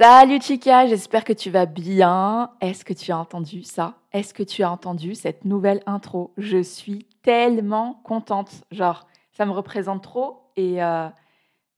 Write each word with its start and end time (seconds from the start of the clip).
Salut 0.00 0.40
Chica, 0.40 0.86
j'espère 0.86 1.24
que 1.24 1.32
tu 1.32 1.50
vas 1.50 1.66
bien. 1.66 2.52
Est-ce 2.60 2.84
que 2.84 2.92
tu 2.92 3.10
as 3.10 3.18
entendu 3.18 3.64
ça? 3.64 3.94
Est-ce 4.12 4.32
que 4.32 4.44
tu 4.44 4.62
as 4.62 4.70
entendu 4.70 5.16
cette 5.16 5.44
nouvelle 5.44 5.82
intro? 5.86 6.32
Je 6.36 6.62
suis 6.62 7.08
tellement 7.24 8.00
contente. 8.04 8.62
Genre, 8.70 9.08
ça 9.32 9.44
me 9.44 9.50
représente 9.50 10.04
trop 10.04 10.52
et 10.54 10.80
euh, 10.80 11.08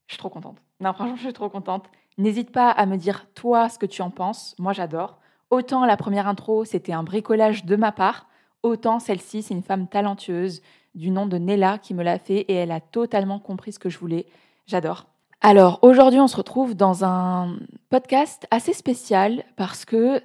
je 0.05 0.13
suis 0.13 0.19
trop 0.19 0.29
contente. 0.29 0.59
Non, 0.79 0.93
franchement, 0.93 1.15
je 1.15 1.23
suis 1.23 1.33
trop 1.33 1.49
contente. 1.49 1.89
N'hésite 2.19 2.51
pas 2.51 2.69
à 2.69 2.85
me 2.85 2.95
dire 2.95 3.25
toi 3.33 3.69
ce 3.69 3.79
que 3.79 3.87
tu 3.87 4.03
en 4.03 4.11
penses. 4.11 4.53
Moi, 4.59 4.73
j'adore. 4.73 5.17
Autant 5.49 5.83
la 5.83 5.97
première 5.97 6.27
intro, 6.27 6.63
c'était 6.63 6.93
un 6.93 7.01
bricolage 7.01 7.65
de 7.65 7.75
ma 7.75 7.91
part, 7.91 8.27
autant 8.61 8.99
celle-ci, 8.99 9.41
c'est 9.41 9.55
une 9.55 9.63
femme 9.63 9.87
talentueuse 9.87 10.61
du 10.93 11.09
nom 11.09 11.25
de 11.25 11.39
Nella 11.39 11.79
qui 11.79 11.95
me 11.95 12.03
l'a 12.03 12.19
fait 12.19 12.41
et 12.41 12.53
elle 12.53 12.71
a 12.71 12.81
totalement 12.81 13.39
compris 13.39 13.71
ce 13.71 13.79
que 13.79 13.89
je 13.89 13.97
voulais. 13.97 14.27
J'adore. 14.67 15.10
Alors 15.43 15.79
aujourd'hui, 15.81 16.19
on 16.19 16.27
se 16.27 16.37
retrouve 16.37 16.75
dans 16.75 17.03
un 17.03 17.57
podcast 17.89 18.45
assez 18.51 18.73
spécial 18.73 19.43
parce 19.55 19.85
que 19.85 20.21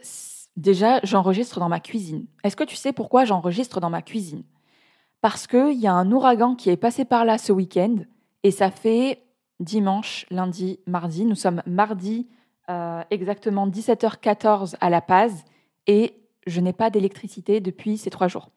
déjà, 0.57 1.01
j'enregistre 1.05 1.59
dans 1.59 1.71
ma 1.71 1.81
cuisine. 1.81 2.27
Est-ce 2.45 2.55
que 2.55 2.65
tu 2.65 2.77
sais 2.77 2.93
pourquoi 2.93 3.25
j'enregistre 3.25 3.81
dans 3.81 3.89
ma 3.89 4.03
cuisine? 4.03 4.43
Parce 5.23 5.47
qu'il 5.47 5.81
y 5.81 5.87
a 5.87 5.95
un 5.95 6.13
ouragan 6.13 6.55
qui 6.55 6.69
est 6.69 6.77
passé 6.77 7.07
par 7.07 7.25
là 7.25 7.39
ce 7.39 7.51
week-end 7.51 7.97
et 8.43 8.51
ça 8.51 8.71
fait 8.71 9.23
dimanche, 9.59 10.27
lundi, 10.31 10.81
mardi. 10.87 11.25
Nous 11.25 11.35
sommes 11.35 11.63
mardi 11.65 12.29
euh, 12.69 13.03
exactement 13.11 13.67
17h14 13.67 14.75
à 14.83 14.91
La 14.91 15.01
Paz 15.01 15.45
et 15.87 16.13
je 16.47 16.61
n'ai 16.61 16.75
pas 16.75 16.91
d'électricité 16.91 17.61
depuis 17.61 17.97
ces 17.97 18.11
trois 18.11 18.29
jours. 18.29 18.51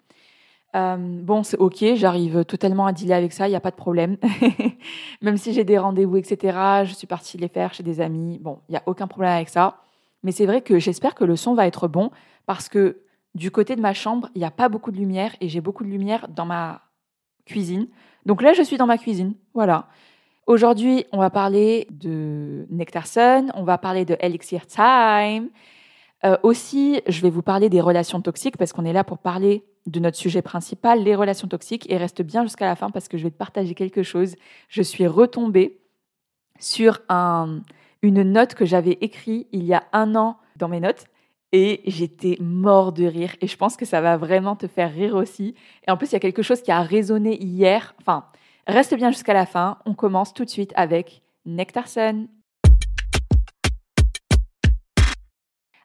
Euh, 0.76 0.98
bon, 0.98 1.44
c'est 1.44 1.58
ok, 1.58 1.84
j'arrive 1.96 2.46
totalement 2.46 2.86
à 2.86 2.94
dealer 2.94 3.18
avec 3.18 3.34
ça, 3.34 3.48
il 3.48 3.52
n'y 3.52 3.56
a 3.56 3.60
pas 3.60 3.72
de 3.72 3.76
problème. 3.76 4.18
Même 5.22 5.38
si 5.38 5.54
j'ai 5.54 5.64
des 5.64 5.78
rendez-vous, 5.78 6.18
etc., 6.18 6.58
je 6.86 6.94
suis 6.94 7.08
partie 7.08 7.38
les 7.38 7.48
faire 7.48 7.74
chez 7.74 7.84
des 7.84 8.02
amis. 8.02 8.38
Bon, 8.40 8.60
il 8.70 8.74
n'y 8.74 8.78
a 8.78 8.84
aucun 8.86 9.08
problème 9.08 9.34
avec 9.34 9.50
ça. 9.50 9.78
Mais 10.24 10.32
c'est 10.32 10.46
vrai 10.46 10.62
que 10.62 10.80
j'espère 10.80 11.16
que 11.16 11.24
le 11.24 11.36
son 11.36 11.54
va 11.56 11.66
être 11.66 11.88
bon 11.88 12.12
parce 12.46 12.70
que 12.70 13.02
du 13.36 13.52
côté 13.52 13.76
de 13.76 13.82
ma 13.82 13.94
chambre, 13.94 14.30
il 14.36 14.40
n'y 14.40 14.46
a 14.46 14.52
pas 14.52 14.70
beaucoup 14.70 14.92
de 14.92 14.98
lumière 14.98 15.36
et 15.42 15.50
j'ai 15.50 15.62
beaucoup 15.62 15.84
de 15.84 15.90
lumière 15.90 16.28
dans 16.30 16.46
ma 16.46 16.82
cuisine. 17.46 17.88
Donc 18.26 18.42
là, 18.42 18.54
je 18.54 18.62
suis 18.62 18.78
dans 18.78 18.86
ma 18.86 18.98
cuisine. 18.98 19.34
Voilà. 19.54 19.88
Aujourd'hui, 20.46 21.06
on 21.12 21.20
va 21.20 21.30
parler 21.30 21.88
de 21.92 22.66
Nectar 22.70 23.08
Sun, 23.08 23.52
on 23.56 23.64
va 23.64 23.78
parler 23.78 24.04
de 24.04 24.18
Elixir 24.20 24.66
Time. 24.66 25.50
Euh, 26.26 26.38
aussi, 26.44 27.02
je 27.08 27.22
vais 27.22 27.30
vous 27.30 27.44
parler 27.44 27.70
des 27.70 27.82
relations 27.82 28.22
toxiques 28.22 28.58
parce 28.58 28.74
qu'on 28.74 28.84
est 28.84 28.94
là 28.94 29.04
pour 29.04 29.20
parler 29.20 29.64
de 29.86 30.00
notre 30.00 30.18
sujet 30.18 30.42
principal, 30.42 31.04
les 31.04 31.16
relations 31.16 31.48
toxiques, 31.48 31.90
et 31.92 31.98
reste 31.98 32.22
bien 32.22 32.44
jusqu'à 32.44 32.66
la 32.66 32.76
fin 32.76 32.90
parce 32.90 33.08
que 33.08 33.18
je 33.18 33.24
vais 33.24 33.32
te 33.32 33.38
partager 33.38 33.74
quelque 33.74 34.04
chose. 34.04 34.36
Je 34.68 34.82
suis 34.82 35.08
retombée 35.08 35.80
sur 36.60 37.00
un, 37.10 37.62
une 38.02 38.24
note 38.24 38.56
que 38.56 38.66
j'avais 38.66 38.98
écrite 39.02 39.48
il 39.52 39.64
y 39.64 39.74
a 39.74 39.84
un 39.94 40.16
an 40.16 40.38
dans 40.56 40.68
mes 40.68 40.80
notes. 40.80 41.06
Et 41.52 41.82
j'étais 41.88 42.38
mort 42.40 42.94
de 42.94 43.06
rire. 43.06 43.36
Et 43.42 43.48
je 43.48 43.58
pense 43.58 43.76
que 43.76 43.86
ça 43.86 44.02
va 44.02 44.18
vraiment 44.18 44.56
te 44.56 44.68
faire 44.68 44.94
rire 44.94 45.16
aussi. 45.16 45.56
Et 45.88 45.90
en 45.90 45.98
plus, 45.98 46.12
il 46.12 46.14
y 46.14 46.16
a 46.16 46.20
quelque 46.20 46.44
chose 46.44 46.62
qui 46.62 46.72
a 46.72 46.82
résonné 46.82 47.42
hier. 47.42 47.96
Enfin, 48.00 48.26
reste 48.68 48.94
bien 48.94 49.10
jusqu'à 49.10 49.34
la 49.34 49.48
fin. 49.48 49.80
On 49.88 49.96
commence 49.96 50.32
tout 50.36 50.46
de 50.46 50.50
suite 50.50 50.72
avec 50.76 51.24
Nectarson. 51.48 52.28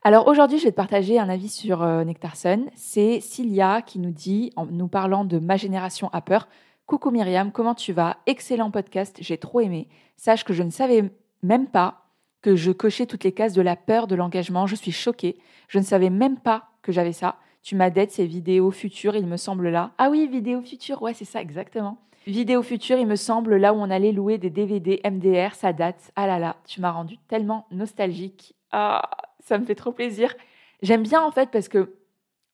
Alors 0.07 0.29
aujourd'hui, 0.29 0.59
je 0.59 0.65
vais 0.65 0.71
te 0.71 0.77
partager 0.77 1.19
un 1.19 1.31
avis 1.31 1.49
sur 1.49 1.83
euh, 1.83 2.05
Nectarson. 2.05 2.67
C'est 2.75 3.21
Cilia 3.21 3.81
qui 3.81 3.99
nous 3.99 4.11
dit, 4.11 4.53
en 4.55 4.67
nous 4.67 4.87
parlant 4.87 5.25
de 5.25 5.39
ma 5.39 5.57
génération 5.57 6.11
à 6.13 6.21
peur, 6.21 6.47
Coucou 6.85 7.11
Myriam, 7.11 7.51
comment 7.51 7.75
tu 7.75 7.95
vas? 7.95 8.19
Excellent 8.27 8.71
podcast, 8.71 9.17
j'ai 9.21 9.39
trop 9.39 9.61
aimé. 9.61 9.89
Sache 10.19 10.45
que 10.45 10.53
je 10.53 10.63
ne 10.63 10.69
savais 10.69 11.11
même 11.43 11.69
pas 11.69 12.03
que 12.43 12.55
je 12.55 12.71
cochais 12.71 13.07
toutes 13.07 13.25
les 13.25 13.33
cases 13.33 13.55
de 13.55 13.63
la 13.63 13.77
peur 13.77 14.07
de 14.07 14.15
l'engagement. 14.15 14.67
Je 14.67 14.75
suis 14.75 14.93
choquée. 14.93 15.39
Je 15.69 15.79
ne 15.79 15.85
savais 15.85 16.11
même 16.11 16.37
pas 16.37 16.65
que 16.83 16.93
j'avais 16.93 17.15
ça. 17.15 17.37
Tu 17.63 17.75
m'as 17.75 17.89
ces 18.11 18.27
vidéos 18.27 18.73
futures, 18.73 19.17
il 19.17 19.27
me 19.27 19.39
semble 19.39 19.71
là. 19.71 19.93
Ah 19.97 20.11
oui, 20.11 20.29
vidéos 20.31 20.61
futures, 20.61 21.01
ouais, 21.01 21.15
c'est 21.15 21.25
ça, 21.25 21.41
exactement. 21.41 21.97
Vidéos 22.27 22.63
futures, 22.63 22.99
il 22.99 23.07
me 23.07 23.17
semble 23.17 23.57
là 23.57 23.73
où 23.73 23.79
on 23.79 23.89
allait 23.89 24.13
louer 24.13 24.37
des 24.37 24.51
DVD 24.51 25.01
MDR, 25.03 25.55
ça 25.55 25.73
date. 25.73 26.13
Ah 26.15 26.27
là 26.27 26.39
là, 26.39 26.57
tu 26.67 26.83
m'as 26.83 26.91
rendu 26.91 27.17
tellement 27.27 27.65
nostalgique. 27.71 28.55
Ah, 28.77 29.09
ça 29.39 29.57
me 29.57 29.65
fait 29.65 29.77
trop 29.77 29.93
plaisir. 29.93 30.35
J'aime 30.83 31.05
bien 31.05 31.23
en 31.23 31.31
fait 31.31 31.49
parce 31.53 31.69
que 31.69 31.95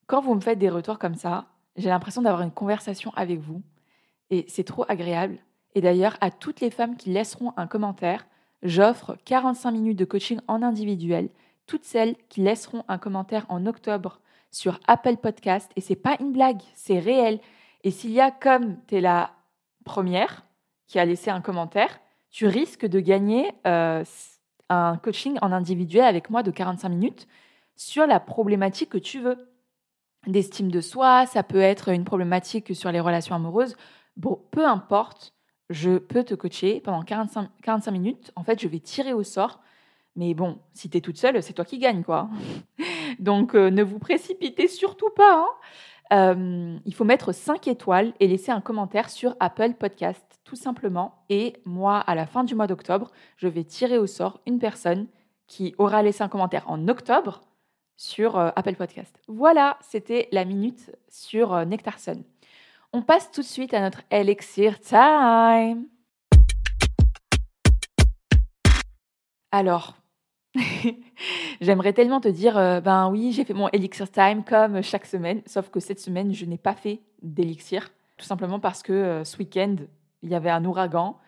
quand 0.06 0.20
vous 0.20 0.34
me 0.34 0.42
faites 0.42 0.58
des 0.58 0.68
retours 0.68 0.98
comme 0.98 1.14
ça, 1.14 1.46
j'ai 1.76 1.88
l'impression 1.88 2.20
d'avoir 2.20 2.42
une 2.42 2.50
conversation 2.50 3.10
avec 3.16 3.40
vous 3.40 3.62
et 4.28 4.44
c'est 4.46 4.64
trop 4.64 4.84
agréable. 4.86 5.38
Et 5.74 5.80
d'ailleurs, 5.80 6.18
à 6.20 6.30
toutes 6.30 6.60
les 6.60 6.70
femmes 6.70 6.98
qui 6.98 7.08
laisseront 7.08 7.54
un 7.56 7.66
commentaire, 7.66 8.26
j'offre 8.62 9.16
45 9.24 9.70
minutes 9.70 9.98
de 9.98 10.04
coaching 10.04 10.40
en 10.46 10.62
individuel. 10.62 11.30
Toutes 11.66 11.86
celles 11.86 12.16
qui 12.28 12.42
laisseront 12.42 12.84
un 12.88 12.98
commentaire 12.98 13.46
en 13.48 13.64
octobre 13.64 14.20
sur 14.50 14.78
Apple 14.88 15.16
Podcast, 15.16 15.72
et 15.74 15.80
c'est 15.80 15.96
pas 15.96 16.18
une 16.20 16.32
blague, 16.32 16.60
c'est 16.74 16.98
réel. 16.98 17.40
Et 17.82 17.90
s'il 17.90 18.10
y 18.10 18.20
a 18.20 18.30
comme 18.30 18.76
tu 18.88 18.96
es 18.96 19.00
la 19.00 19.30
première 19.86 20.44
qui 20.86 20.98
a 20.98 21.06
laissé 21.06 21.30
un 21.30 21.40
commentaire, 21.40 21.98
tu 22.30 22.46
risques 22.46 22.84
de 22.84 23.00
gagner 23.00 23.52
euh, 23.66 24.04
un 24.70 24.96
coaching 24.96 25.36
en 25.42 25.52
individuel 25.52 26.04
avec 26.04 26.30
moi 26.30 26.42
de 26.42 26.50
45 26.50 26.88
minutes 26.88 27.28
sur 27.76 28.06
la 28.06 28.20
problématique 28.20 28.90
que 28.90 28.98
tu 28.98 29.20
veux. 29.20 29.48
D'estime 30.26 30.70
de 30.70 30.80
soi, 30.80 31.26
ça 31.26 31.42
peut 31.42 31.60
être 31.60 31.88
une 31.88 32.04
problématique 32.04 32.74
sur 32.74 32.92
les 32.92 33.00
relations 33.00 33.34
amoureuses. 33.34 33.76
Bon, 34.16 34.40
peu 34.50 34.66
importe, 34.66 35.34
je 35.70 35.98
peux 35.98 36.24
te 36.24 36.34
coacher 36.34 36.80
pendant 36.80 37.02
45, 37.02 37.48
45 37.62 37.90
minutes. 37.90 38.32
En 38.36 38.44
fait, 38.44 38.60
je 38.60 38.68
vais 38.68 38.80
tirer 38.80 39.12
au 39.12 39.22
sort. 39.22 39.60
Mais 40.16 40.34
bon, 40.34 40.58
si 40.74 40.90
tu 40.90 40.98
es 40.98 41.00
toute 41.00 41.16
seule, 41.16 41.42
c'est 41.42 41.52
toi 41.52 41.64
qui 41.64 41.78
gagne, 41.78 42.02
quoi. 42.02 42.28
Donc, 43.18 43.54
euh, 43.54 43.70
ne 43.70 43.82
vous 43.82 43.98
précipitez 43.98 44.68
surtout 44.68 45.10
pas. 45.10 45.46
Hein. 46.12 46.34
Euh, 46.34 46.78
il 46.84 46.94
faut 46.94 47.04
mettre 47.04 47.32
5 47.32 47.68
étoiles 47.68 48.12
et 48.20 48.26
laisser 48.26 48.50
un 48.50 48.60
commentaire 48.60 49.08
sur 49.08 49.36
Apple 49.40 49.74
Podcast, 49.74 50.29
tout 50.50 50.56
simplement. 50.56 51.24
Et 51.28 51.54
moi, 51.64 51.98
à 51.98 52.16
la 52.16 52.26
fin 52.26 52.42
du 52.42 52.56
mois 52.56 52.66
d'octobre, 52.66 53.12
je 53.36 53.46
vais 53.46 53.62
tirer 53.62 53.98
au 53.98 54.08
sort 54.08 54.40
une 54.48 54.58
personne 54.58 55.06
qui 55.46 55.76
aura 55.78 56.02
laissé 56.02 56.24
un 56.24 56.28
commentaire 56.28 56.64
en 56.68 56.88
octobre 56.88 57.42
sur 57.96 58.36
euh, 58.36 58.50
Apple 58.56 58.74
Podcast. 58.74 59.16
Voilà, 59.28 59.78
c'était 59.80 60.28
la 60.32 60.44
minute 60.44 60.90
sur 61.08 61.54
euh, 61.54 61.64
Nectarson. 61.64 62.24
On 62.92 63.02
passe 63.02 63.30
tout 63.30 63.42
de 63.42 63.46
suite 63.46 63.74
à 63.74 63.80
notre 63.80 64.02
Elixir 64.10 64.80
Time. 64.80 65.86
Alors, 69.52 69.94
J'aimerais 71.60 71.92
tellement 71.92 72.20
te 72.20 72.26
dire, 72.26 72.58
euh, 72.58 72.80
ben 72.80 73.08
oui, 73.08 73.30
j'ai 73.30 73.44
fait 73.44 73.54
mon 73.54 73.68
Elixir 73.68 74.10
Time 74.10 74.42
comme 74.42 74.82
chaque 74.82 75.06
semaine, 75.06 75.42
sauf 75.46 75.70
que 75.70 75.78
cette 75.78 76.00
semaine, 76.00 76.34
je 76.34 76.44
n'ai 76.44 76.58
pas 76.58 76.74
fait 76.74 77.02
d'élixir, 77.22 77.92
tout 78.16 78.24
simplement 78.24 78.58
parce 78.58 78.82
que 78.82 79.22
ce 79.24 79.36
week-end, 79.36 79.76
il 80.22 80.30
y 80.30 80.34
avait 80.34 80.50
un 80.50 80.64
ouragan 80.64 81.18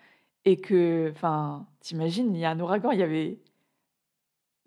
et 0.45 0.61
que, 0.61 1.11
enfin, 1.13 1.67
t'imagines, 1.81 2.35
il 2.35 2.41
y 2.41 2.45
a 2.45 2.51
un 2.51 2.61
ouragan, 2.61 2.91
il 2.91 2.99
y 2.99 3.03
avait 3.03 3.39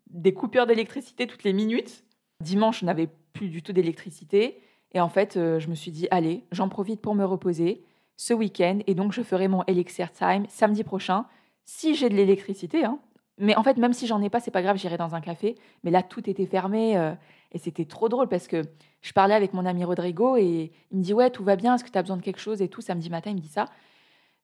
des 0.10 0.34
coupures 0.34 0.66
d'électricité 0.66 1.28
toutes 1.28 1.44
les 1.44 1.54
minutes. 1.54 2.04
Dimanche, 2.42 2.82
je 2.82 2.86
n'avais 2.86 3.10
plus 3.34 3.50
du 3.50 3.62
tout 3.62 3.74
d'électricité 3.74 4.62
et 4.94 5.02
en 5.02 5.10
fait, 5.10 5.36
euh, 5.38 5.60
je 5.60 5.70
me 5.70 5.76
suis 5.76 5.92
dit, 5.92 6.08
allez, 6.12 6.46
j'en 6.52 6.70
profite 6.70 7.02
pour 7.02 7.16
me 7.16 7.26
reposer 7.26 7.84
ce 8.18 8.34
week-end 8.34 8.80
et 8.88 8.96
donc 8.96 9.12
je 9.12 9.22
ferai 9.22 9.48
mon 9.48 9.64
Elixir 9.66 10.12
Time 10.12 10.46
samedi 10.48 10.84
prochain 10.84 11.26
si 11.66 11.96
j'ai 11.96 12.10
de 12.10 12.16
l'électricité, 12.16 12.86
hein, 12.86 13.00
mais 13.38 13.56
en 13.56 13.64
fait, 13.64 13.78
même 13.78 13.94
si 13.94 14.08
j'en 14.08 14.22
ai 14.22 14.30
pas, 14.30 14.40
c'est 14.40 14.52
pas 14.52 14.62
grave, 14.62 14.78
j'irai 14.78 14.98
dans 14.98 15.14
un 15.14 15.22
café. 15.22 15.56
Mais 15.84 15.92
là, 15.92 16.04
tout 16.04 16.30
était 16.30 16.46
fermé 16.46 16.98
euh, 16.98 17.14
et 17.52 17.58
c'était 17.58 17.86
trop 17.86 18.08
drôle 18.08 18.30
parce 18.30 18.48
que 18.48 18.62
je 19.02 19.12
parlais 19.12 19.34
avec 19.34 19.54
mon 19.54 19.66
ami 19.66 19.84
Rodrigo 19.84 20.38
et 20.38 20.72
il 20.92 20.98
me 20.98 21.04
dit 21.04 21.14
Ouais, 21.14 21.30
tout 21.30 21.44
va 21.44 21.56
bien, 21.56 21.76
est-ce 21.76 21.84
que 21.84 21.90
tu 21.90 21.98
as 21.98 22.02
besoin 22.02 22.18
de 22.18 22.22
quelque 22.22 22.40
chose 22.40 22.62
et 22.62 22.70
tout 22.70 22.82
Samedi 22.82 23.10
matin, 23.10 23.32
il 23.32 23.36
me 23.36 23.42
dit 23.42 23.50
ça. 23.50 23.66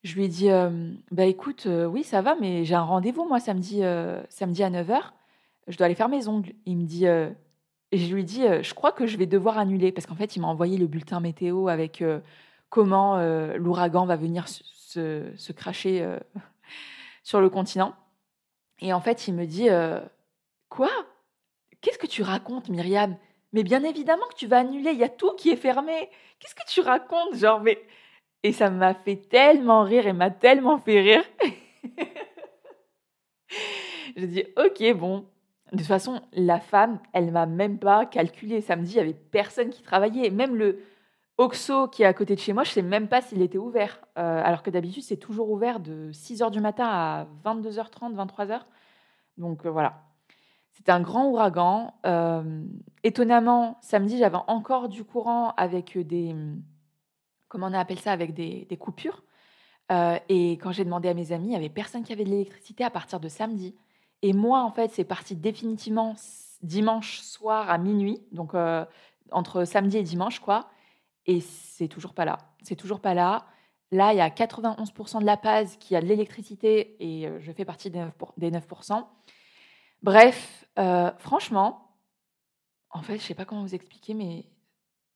Je 0.03 0.15
lui 0.15 0.25
ai 0.25 0.27
dit 0.27 0.49
euh, 0.49 0.91
Bah 1.11 1.25
écoute, 1.25 1.65
euh, 1.67 1.85
oui, 1.85 2.03
ça 2.03 2.21
va, 2.21 2.35
mais 2.39 2.65
j'ai 2.65 2.75
un 2.75 2.83
rendez-vous 2.83 3.27
moi 3.27 3.39
samedi, 3.39 3.81
samedi 4.29 4.63
à 4.63 4.69
9h. 4.69 4.99
Je 5.67 5.77
dois 5.77 5.85
aller 5.85 5.95
faire 5.95 6.09
mes 6.09 6.27
ongles. 6.27 6.53
Il 6.65 6.77
me 6.77 6.85
dit 6.85 7.05
et 7.05 7.97
Je 7.97 8.13
lui 8.13 8.23
dis 8.23 8.41
Je 8.61 8.73
crois 8.73 8.91
que 8.91 9.05
je 9.05 9.17
vais 9.17 9.27
devoir 9.27 9.57
annuler 9.57 9.91
parce 9.91 10.07
qu'en 10.07 10.15
fait, 10.15 10.35
il 10.35 10.41
m'a 10.41 10.47
envoyé 10.47 10.77
le 10.77 10.87
bulletin 10.87 11.19
météo 11.19 11.67
avec 11.67 12.03
comment 12.69 13.17
l'ouragan 13.55 14.05
va 14.05 14.15
venir 14.15 14.47
se, 14.47 15.51
cracher 15.51 16.07
sur 17.23 17.41
le 17.41 17.49
continent. 17.49 17.95
Et 18.81 18.93
en 18.93 19.01
fait, 19.01 19.27
il 19.27 19.33
me 19.33 19.45
dit 19.45 19.69
euh, 19.69 19.99
Quoi? 20.69 20.89
Qu'est-ce 21.81 21.97
que 21.97 22.07
tu 22.07 22.23
racontes, 22.23 22.69
Myriam? 22.69 23.17
Mais 23.53 23.63
bien 23.63 23.83
évidemment 23.83 24.25
que 24.29 24.35
tu 24.35 24.47
vas 24.47 24.59
annuler, 24.59 24.91
il 24.91 24.99
y 24.99 25.03
a 25.03 25.09
tout 25.09 25.33
qui 25.35 25.49
est 25.49 25.55
fermé. 25.57 26.09
Qu'est-ce 26.39 26.55
que 26.55 26.67
tu 26.67 26.81
racontes? 26.81 27.35
Genre, 27.35 27.61
mais. 27.61 27.81
Et 28.43 28.53
ça 28.53 28.69
m'a 28.69 28.93
fait 28.93 29.17
tellement 29.17 29.83
rire 29.83 30.07
et 30.07 30.13
m'a 30.13 30.31
tellement 30.31 30.77
fait 30.77 31.01
rire. 31.01 31.23
Je 34.17 34.25
dis, 34.25 34.43
ok, 34.57 34.93
bon. 34.97 35.25
De 35.71 35.77
toute 35.77 35.87
façon, 35.87 36.21
la 36.33 36.59
femme, 36.59 36.99
elle 37.13 37.31
m'a 37.31 37.45
même 37.45 37.79
pas 37.79 38.05
calculé. 38.05 38.59
Samedi, 38.61 38.93
il 38.93 38.97
y 38.97 38.99
avait 38.99 39.13
personne 39.13 39.69
qui 39.69 39.81
travaillait. 39.83 40.29
Même 40.29 40.55
le 40.55 40.83
Oxo 41.37 41.87
qui 41.87 42.03
est 42.03 42.05
à 42.05 42.13
côté 42.13 42.35
de 42.35 42.39
chez 42.39 42.53
moi, 42.53 42.63
je 42.63 42.71
sais 42.71 42.81
même 42.81 43.07
pas 43.07 43.21
s'il 43.21 43.41
était 43.41 43.57
ouvert. 43.57 44.01
Euh, 44.17 44.41
alors 44.43 44.63
que 44.63 44.69
d'habitude, 44.69 45.03
c'est 45.03 45.17
toujours 45.17 45.49
ouvert 45.49 45.79
de 45.79 46.11
6h 46.11 46.51
du 46.51 46.59
matin 46.59 46.85
à 46.85 47.27
22h30, 47.45 48.13
23h. 48.15 48.61
Donc 49.37 49.65
euh, 49.65 49.69
voilà. 49.69 50.03
C'était 50.73 50.91
un 50.91 51.01
grand 51.01 51.27
ouragan. 51.27 51.93
Euh, 52.05 52.63
étonnamment, 53.03 53.77
samedi, 53.81 54.17
j'avais 54.17 54.39
encore 54.47 54.89
du 54.89 55.03
courant 55.03 55.53
avec 55.57 55.97
des. 55.97 56.35
Comment 57.51 57.67
on 57.67 57.73
appelle 57.73 57.99
ça 57.99 58.13
Avec 58.13 58.33
des, 58.33 58.77
coupures. 58.79 59.23
et 60.29 60.53
quand 60.53 60.71
j'ai 60.71 60.85
demandé 60.85 61.09
à 61.09 61.13
mes 61.13 61.33
amis, 61.33 61.47
il 61.47 61.49
n'y 61.49 61.55
avait 61.57 61.69
personne 61.69 62.03
qui 62.03 62.13
avait 62.13 62.23
de 62.23 62.29
l'électricité 62.29 62.85
à 62.85 62.89
partir 62.89 63.19
de 63.19 63.27
samedi. 63.27 63.75
Et 64.21 64.31
moi, 64.31 64.63
en 64.63 64.71
fait, 64.71 64.91
c'est 64.91 65.03
parti 65.03 65.35
définitivement 65.35 66.15
dimanche 66.61 67.19
soir 67.19 67.69
à 67.69 67.77
minuit, 67.77 68.23
donc 68.31 68.53
euh, 68.53 68.85
entre 69.31 69.65
samedi 69.65 69.97
et 69.97 70.03
dimanche, 70.03 70.39
quoi. 70.39 70.69
Et 71.25 71.41
c'est 71.41 71.89
toujours 71.89 72.13
pas 72.13 72.23
là. 72.23 72.37
C'est 72.63 72.77
toujours 72.77 73.01
pas 73.01 73.13
là. 73.13 73.45
Là, 73.91 74.13
il 74.13 74.17
y 74.17 74.21
a 74.21 74.29
91% 74.29 75.19
de 75.19 75.25
la 75.25 75.35
PAS 75.35 75.75
qui 75.77 75.95
a 75.97 76.01
de 76.01 76.05
l'électricité 76.05 76.95
et 76.99 77.27
euh, 77.27 77.39
je 77.41 77.51
fais 77.51 77.65
partie 77.65 77.91
des 77.91 77.99
9%. 78.51 79.05
Bref, 80.01 80.65
euh, 80.79 81.11
franchement, 81.17 81.97
en 82.91 83.01
fait, 83.01 83.17
je 83.17 83.23
sais 83.23 83.35
pas 83.35 83.43
comment 83.43 83.61
vous 83.63 83.75
expliquer, 83.75 84.13
mais 84.13 84.45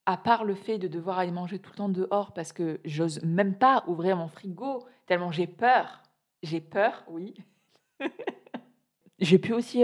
à 0.06 0.18
part 0.18 0.44
le 0.44 0.56
fait 0.56 0.78
de 0.78 0.88
devoir 0.88 1.20
aller 1.20 1.32
manger 1.32 1.60
tout 1.60 1.72
le 1.72 1.78
temps 1.78 1.90
dehors 1.90 2.34
parce 2.34 2.54
que 2.54 2.80
j'ose 2.86 3.22
même 3.24 3.56
pas 3.56 3.84
ouvrir 3.88 4.18
mon 4.18 4.28
frigo 4.28 4.86
tellement 5.06 5.32
j'ai 5.32 5.48
peur. 5.48 6.02
J'ai 6.44 6.62
peur, 6.62 7.04
oui. 7.08 7.34
J'ai 9.20 9.40
pu 9.40 9.54
aussi 9.54 9.84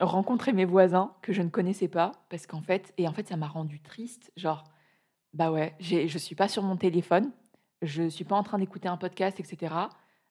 rencontrer 0.00 0.52
mes 0.52 0.64
voisins 0.64 1.14
que 1.22 1.32
je 1.32 1.42
ne 1.42 1.48
connaissais 1.48 1.88
pas 1.88 2.12
parce 2.28 2.46
qu'en 2.46 2.60
fait, 2.60 2.92
et 2.98 3.06
en 3.06 3.12
fait, 3.12 3.28
ça 3.28 3.36
m'a 3.36 3.46
rendu 3.46 3.80
triste. 3.80 4.32
Genre, 4.36 4.64
bah 5.32 5.52
ouais, 5.52 5.74
je 5.78 6.18
suis 6.18 6.34
pas 6.34 6.48
sur 6.48 6.62
mon 6.62 6.76
téléphone, 6.76 7.30
je 7.82 8.08
suis 8.08 8.24
pas 8.24 8.34
en 8.34 8.42
train 8.42 8.58
d'écouter 8.58 8.88
un 8.88 8.96
podcast, 8.96 9.38
etc. 9.38 9.74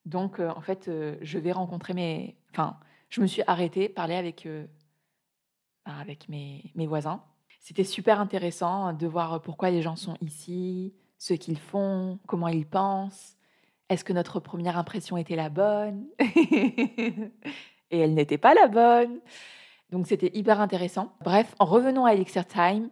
Donc, 0.06 0.40
en 0.40 0.62
fait, 0.62 0.92
je 1.22 1.40
vais 1.40 1.54
rencontrer 1.54 1.94
mes. 1.94 2.36
Enfin, 2.52 2.78
je 3.10 3.22
me 3.22 3.28
suis 3.28 3.44
arrêtée, 3.48 3.88
parler 3.88 4.16
avec, 4.16 4.48
avec 5.86 6.28
mes, 6.28 6.72
mes 6.76 6.86
voisins. 6.86 7.24
C'était 7.66 7.84
super 7.84 8.20
intéressant 8.20 8.94
de 8.94 9.08
voir 9.08 9.42
pourquoi 9.42 9.72
les 9.72 9.82
gens 9.82 9.96
sont 9.96 10.18
ici, 10.22 10.94
ce 11.18 11.34
qu'ils 11.34 11.58
font, 11.58 12.20
comment 12.28 12.48
ils 12.48 12.68
pensent. 12.68 13.38
Est-ce 13.90 14.04
que 14.04 14.14
notre 14.14 14.40
première 14.40 14.78
impression 14.78 15.18
était 15.18 15.36
la 15.36 15.50
bonne 15.50 16.06
et 16.20 17.32
elle 17.90 18.14
n'était 18.14 18.38
pas 18.38 18.54
la 18.54 18.68
bonne. 18.68 19.20
Donc 19.90 20.06
c'était 20.06 20.30
hyper 20.36 20.62
intéressant. 20.62 21.14
Bref, 21.24 21.56
en 21.58 21.66
revenant 21.66 22.06
à 22.06 22.14
Elixir 22.14 22.46
Time, 22.46 22.92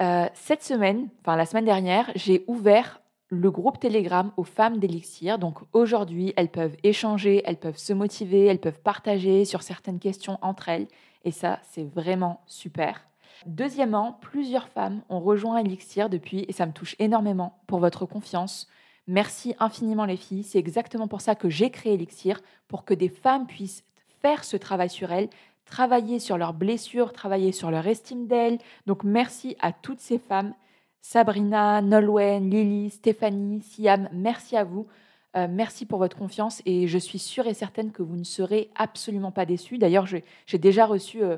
euh, 0.00 0.26
cette 0.34 0.64
semaine, 0.64 1.08
enfin 1.20 1.36
la 1.36 1.46
semaine 1.46 1.64
dernière, 1.64 2.10
j'ai 2.16 2.42
ouvert 2.48 3.00
le 3.28 3.52
groupe 3.52 3.78
Telegram 3.78 4.32
aux 4.36 4.42
femmes 4.42 4.80
d'Elixir. 4.80 5.38
Donc 5.38 5.58
aujourd'hui, 5.72 6.32
elles 6.36 6.50
peuvent 6.50 6.76
échanger, 6.82 7.40
elles 7.44 7.60
peuvent 7.60 7.78
se 7.78 7.92
motiver, 7.92 8.46
elles 8.46 8.58
peuvent 8.58 8.82
partager 8.82 9.44
sur 9.44 9.62
certaines 9.62 10.00
questions 10.00 10.40
entre 10.42 10.70
elles. 10.70 10.88
Et 11.22 11.30
ça, 11.30 11.60
c'est 11.62 11.84
vraiment 11.84 12.40
super. 12.46 13.06
Deuxièmement, 13.44 14.18
plusieurs 14.20 14.68
femmes 14.68 15.02
ont 15.08 15.20
rejoint 15.20 15.58
Elixir 15.58 16.08
depuis 16.08 16.44
et 16.48 16.52
ça 16.52 16.66
me 16.66 16.72
touche 16.72 16.96
énormément 16.98 17.58
pour 17.66 17.78
votre 17.80 18.06
confiance. 18.06 18.68
Merci 19.06 19.54
infiniment 19.60 20.04
les 20.04 20.16
filles. 20.16 20.42
C'est 20.42 20.58
exactement 20.58 21.06
pour 21.06 21.20
ça 21.20 21.34
que 21.34 21.48
j'ai 21.48 21.70
créé 21.70 21.94
Elixir, 21.94 22.40
pour 22.66 22.84
que 22.84 22.94
des 22.94 23.08
femmes 23.08 23.46
puissent 23.46 23.84
faire 24.20 24.44
ce 24.44 24.56
travail 24.56 24.90
sur 24.90 25.12
elles, 25.12 25.28
travailler 25.64 26.18
sur 26.18 26.38
leurs 26.38 26.54
blessures, 26.54 27.12
travailler 27.12 27.52
sur 27.52 27.70
leur 27.70 27.86
estime 27.86 28.26
d'elles. 28.26 28.58
Donc 28.86 29.04
merci 29.04 29.56
à 29.60 29.72
toutes 29.72 30.00
ces 30.00 30.18
femmes, 30.18 30.54
Sabrina, 31.02 31.82
Nolwenn, 31.82 32.50
Lily, 32.50 32.90
Stéphanie, 32.90 33.62
Siam, 33.62 34.08
merci 34.12 34.56
à 34.56 34.64
vous. 34.64 34.86
Euh, 35.36 35.46
merci 35.48 35.86
pour 35.86 35.98
votre 35.98 36.16
confiance 36.16 36.62
et 36.64 36.88
je 36.88 36.98
suis 36.98 37.18
sûre 37.18 37.46
et 37.46 37.54
certaine 37.54 37.92
que 37.92 38.02
vous 38.02 38.16
ne 38.16 38.24
serez 38.24 38.70
absolument 38.74 39.30
pas 39.30 39.44
déçus. 39.44 39.78
D'ailleurs, 39.78 40.06
j'ai 40.06 40.58
déjà 40.58 40.86
reçu 40.86 41.22
euh, 41.22 41.36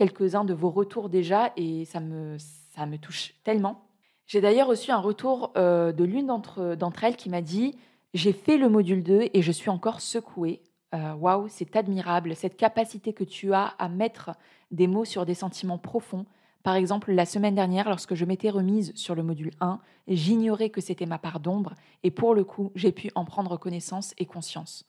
quelques-uns 0.00 0.46
de 0.46 0.54
vos 0.54 0.70
retours 0.70 1.10
déjà 1.10 1.52
et 1.58 1.84
ça 1.84 2.00
me, 2.00 2.38
ça 2.38 2.86
me 2.86 2.96
touche 2.96 3.34
tellement. 3.44 3.84
J'ai 4.26 4.40
d'ailleurs 4.40 4.68
reçu 4.68 4.90
un 4.92 4.98
retour 4.98 5.52
euh, 5.58 5.92
de 5.92 6.04
l'une 6.04 6.26
d'entre 6.26 7.04
elles 7.04 7.16
qui 7.16 7.28
m'a 7.28 7.42
dit 7.42 7.76
J'ai 8.14 8.32
fait 8.32 8.56
le 8.56 8.70
module 8.70 9.02
2 9.02 9.28
et 9.34 9.42
je 9.42 9.52
suis 9.52 9.68
encore 9.68 10.00
secouée. 10.00 10.62
Euh, 10.94 11.12
waouh, 11.12 11.48
c'est 11.48 11.76
admirable, 11.76 12.34
cette 12.34 12.56
capacité 12.56 13.12
que 13.12 13.24
tu 13.24 13.52
as 13.52 13.66
à 13.78 13.90
mettre 13.90 14.30
des 14.70 14.86
mots 14.86 15.04
sur 15.04 15.26
des 15.26 15.34
sentiments 15.34 15.76
profonds. 15.76 16.24
Par 16.62 16.76
exemple, 16.76 17.12
la 17.12 17.26
semaine 17.26 17.54
dernière, 17.54 17.86
lorsque 17.86 18.14
je 18.14 18.24
m'étais 18.24 18.48
remise 18.48 18.94
sur 18.94 19.14
le 19.14 19.22
module 19.22 19.50
1, 19.60 19.80
j'ignorais 20.08 20.70
que 20.70 20.80
c'était 20.80 21.04
ma 21.04 21.18
part 21.18 21.40
d'ombre, 21.40 21.74
et 22.04 22.10
pour 22.10 22.34
le 22.34 22.44
coup, 22.44 22.72
j'ai 22.74 22.92
pu 22.92 23.10
en 23.14 23.26
prendre 23.26 23.58
connaissance 23.58 24.14
et 24.16 24.24
conscience. 24.24 24.86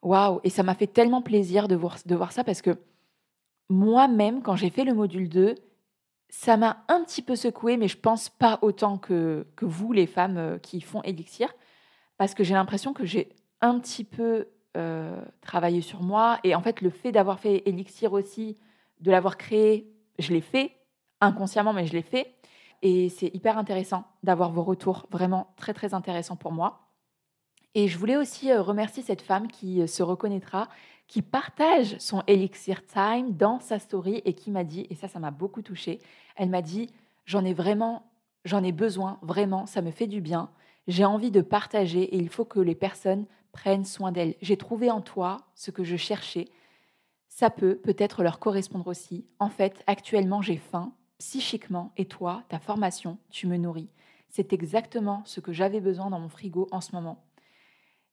Waouh, 0.00 0.40
et 0.42 0.50
ça 0.50 0.62
m'a 0.62 0.74
fait 0.74 0.86
tellement 0.86 1.20
plaisir 1.20 1.68
de 1.68 1.76
voir, 1.76 1.98
de 2.06 2.14
voir 2.14 2.32
ça 2.32 2.44
parce 2.44 2.62
que 2.62 2.78
moi-même, 3.68 4.42
quand 4.42 4.56
j'ai 4.56 4.70
fait 4.70 4.84
le 4.84 4.94
module 4.94 5.28
2, 5.28 5.54
ça 6.28 6.56
m'a 6.56 6.84
un 6.88 7.02
petit 7.04 7.22
peu 7.22 7.36
secoué, 7.36 7.76
mais 7.76 7.88
je 7.88 7.98
pense 7.98 8.28
pas 8.28 8.58
autant 8.62 8.98
que, 8.98 9.46
que 9.56 9.64
vous, 9.64 9.92
les 9.92 10.06
femmes 10.06 10.36
euh, 10.36 10.58
qui 10.58 10.80
font 10.80 11.02
Elixir, 11.02 11.52
parce 12.18 12.34
que 12.34 12.44
j'ai 12.44 12.54
l'impression 12.54 12.92
que 12.92 13.04
j'ai 13.04 13.30
un 13.60 13.78
petit 13.78 14.04
peu 14.04 14.48
euh, 14.76 15.20
travailler 15.40 15.80
sur 15.80 16.02
moi. 16.02 16.38
Et 16.44 16.54
en 16.54 16.60
fait, 16.60 16.80
le 16.80 16.90
fait 16.90 17.12
d'avoir 17.12 17.40
fait 17.40 17.62
Elixir 17.66 18.12
aussi, 18.12 18.56
de 19.00 19.10
l'avoir 19.10 19.36
créé, 19.36 19.90
je 20.18 20.32
l'ai 20.32 20.40
fait 20.40 20.72
inconsciemment, 21.20 21.72
mais 21.72 21.86
je 21.86 21.92
l'ai 21.92 22.02
fait. 22.02 22.34
Et 22.82 23.08
c'est 23.08 23.34
hyper 23.34 23.56
intéressant 23.56 24.04
d'avoir 24.22 24.50
vos 24.50 24.62
retours, 24.62 25.06
vraiment 25.10 25.54
très 25.56 25.72
très 25.72 25.94
intéressant 25.94 26.36
pour 26.36 26.52
moi. 26.52 26.90
Et 27.74 27.88
je 27.88 27.98
voulais 27.98 28.16
aussi 28.16 28.50
euh, 28.50 28.62
remercier 28.62 29.02
cette 29.02 29.22
femme 29.22 29.48
qui 29.48 29.86
se 29.86 30.02
reconnaîtra, 30.02 30.68
qui 31.06 31.22
partage 31.22 31.96
son 31.98 32.22
Elixir 32.26 32.84
Time 32.86 33.36
dans 33.36 33.60
sa 33.60 33.78
story 33.78 34.22
et 34.24 34.34
qui 34.34 34.50
m'a 34.50 34.64
dit, 34.64 34.86
et 34.90 34.94
ça, 34.94 35.08
ça 35.08 35.18
m'a 35.18 35.30
beaucoup 35.30 35.62
touchée, 35.62 36.00
elle 36.36 36.50
m'a 36.50 36.62
dit, 36.62 36.90
j'en 37.24 37.44
ai 37.44 37.54
vraiment, 37.54 38.10
j'en 38.44 38.62
ai 38.62 38.72
besoin, 38.72 39.18
vraiment, 39.22 39.66
ça 39.66 39.82
me 39.82 39.90
fait 39.90 40.06
du 40.06 40.20
bien, 40.20 40.50
j'ai 40.88 41.04
envie 41.04 41.30
de 41.30 41.40
partager 41.40 42.02
et 42.02 42.16
il 42.16 42.28
faut 42.28 42.44
que 42.44 42.60
les 42.60 42.74
personnes 42.74 43.26
prennent 43.52 43.84
soin 43.84 44.12
d'elles. 44.12 44.36
J'ai 44.40 44.56
trouvé 44.56 44.90
en 44.90 45.00
toi 45.00 45.38
ce 45.54 45.70
que 45.70 45.82
je 45.82 45.96
cherchais. 45.96 46.48
Ça 47.28 47.50
peut 47.50 47.76
peut-être 47.76 48.22
leur 48.22 48.38
correspondre 48.38 48.86
aussi. 48.86 49.26
En 49.38 49.48
fait, 49.48 49.82
actuellement, 49.86 50.42
j'ai 50.42 50.58
faim, 50.58 50.92
psychiquement, 51.18 51.92
et 51.96 52.04
toi, 52.04 52.44
ta 52.48 52.58
formation, 52.58 53.18
tu 53.30 53.46
me 53.46 53.56
nourris. 53.56 53.88
C'est 54.28 54.52
exactement 54.52 55.22
ce 55.24 55.40
que 55.40 55.52
j'avais 55.52 55.80
besoin 55.80 56.10
dans 56.10 56.20
mon 56.20 56.28
frigo 56.28 56.68
en 56.70 56.80
ce 56.80 56.94
moment. 56.94 57.25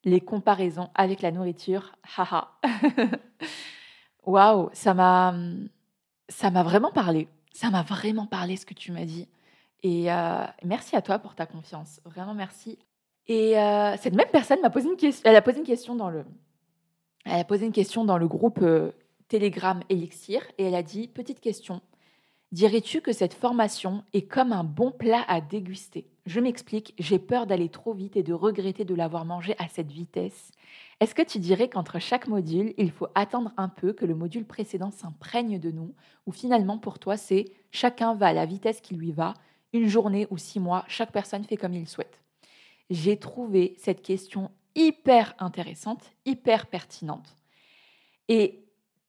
Les 0.03 0.19
comparaisons 0.19 0.89
avec 0.95 1.22
la 1.22 1.31
nourriture, 1.31 1.93
haha. 2.17 2.51
Waouh, 4.25 4.69
ça 4.74 4.93
m'a, 4.93 5.33
ça 6.29 6.51
m'a 6.51 6.63
vraiment 6.63 6.91
parlé. 6.91 7.27
Ça 7.53 7.69
m'a 7.69 7.83
vraiment 7.83 8.25
parlé 8.25 8.57
ce 8.57 8.65
que 8.65 8.74
tu 8.74 8.91
m'as 8.91 9.05
dit. 9.05 9.27
Et 9.83 10.12
euh, 10.12 10.45
merci 10.63 10.95
à 10.95 11.01
toi 11.01 11.19
pour 11.19 11.36
ta 11.36 11.45
confiance. 11.45 12.01
Vraiment 12.05 12.33
merci. 12.33 12.79
Et 13.27 13.57
euh, 13.57 13.95
cette 13.98 14.15
même 14.15 14.29
personne 14.31 14.62
m'a 14.62 14.69
posé 14.69 14.89
une 14.89 14.98
question. 14.98 15.29
Elle 15.29 15.36
a 15.36 15.41
posé 15.41 15.60
une 15.60 15.65
question 15.65 15.95
dans 15.95 16.10
le. 16.10 16.25
Elle 17.25 17.39
a 17.39 17.43
posé 17.43 17.65
une 17.65 17.72
question 17.72 18.03
dans 18.03 18.17
le 18.17 18.27
groupe 18.27 18.60
euh, 18.62 18.91
Telegram 19.27 19.81
Elixir 19.89 20.41
et 20.57 20.65
elle 20.65 20.75
a 20.75 20.83
dit 20.83 21.07
petite 21.07 21.39
question. 21.39 21.81
Dirais-tu 22.53 23.01
que 23.01 23.13
cette 23.13 23.33
formation 23.33 24.03
est 24.13 24.27
comme 24.27 24.53
un 24.53 24.63
bon 24.63 24.91
plat 24.91 25.25
à 25.27 25.41
déguster? 25.41 26.05
Je 26.27 26.39
m'explique, 26.39 26.93
j'ai 27.00 27.17
peur 27.17 27.48
d'aller 27.48 27.67
trop 27.67 27.93
vite 27.93 28.15
et 28.15 28.22
de 28.22 28.31
regretter 28.31 28.86
de 28.86 28.93
l'avoir 28.93 29.25
mangé 29.25 29.55
à 29.57 29.67
cette 29.67 29.91
vitesse. 29.91 30.51
Est-ce 31.00 31.15
que 31.15 31.24
tu 31.24 31.39
dirais 31.39 31.67
qu'entre 31.67 31.98
chaque 31.98 32.27
module, 32.27 32.75
il 32.77 32.91
faut 32.91 33.07
attendre 33.15 33.51
un 33.57 33.69
peu 33.69 33.91
que 33.91 34.05
le 34.05 34.13
module 34.13 34.45
précédent 34.45 34.91
s'imprègne 34.91 35.57
de 35.57 35.72
nous? 35.72 35.95
Ou 36.27 36.31
finalement, 36.31 36.77
pour 36.77 37.00
toi, 37.00 37.17
c'est 37.17 37.45
chacun 37.72 38.13
va 38.13 38.27
à 38.27 38.33
la 38.33 38.45
vitesse 38.45 38.81
qui 38.81 38.93
lui 38.93 39.12
va, 39.12 39.33
une 39.74 39.88
journée 39.88 40.27
ou 40.29 40.38
six 40.38 40.60
mois, 40.60 40.86
chaque 40.88 41.12
personne 41.12 41.45
fait 41.45 41.57
comme 41.57 41.74
il 41.74 41.88
souhaite? 41.88 42.22
J'ai 42.91 43.17
trouvé 43.17 43.74
cette 43.79 44.03
question 44.03 44.51
hyper 44.75 45.33
intéressante, 45.39 46.12
hyper 46.27 46.67
pertinente. 46.67 47.36
Et 48.27 48.63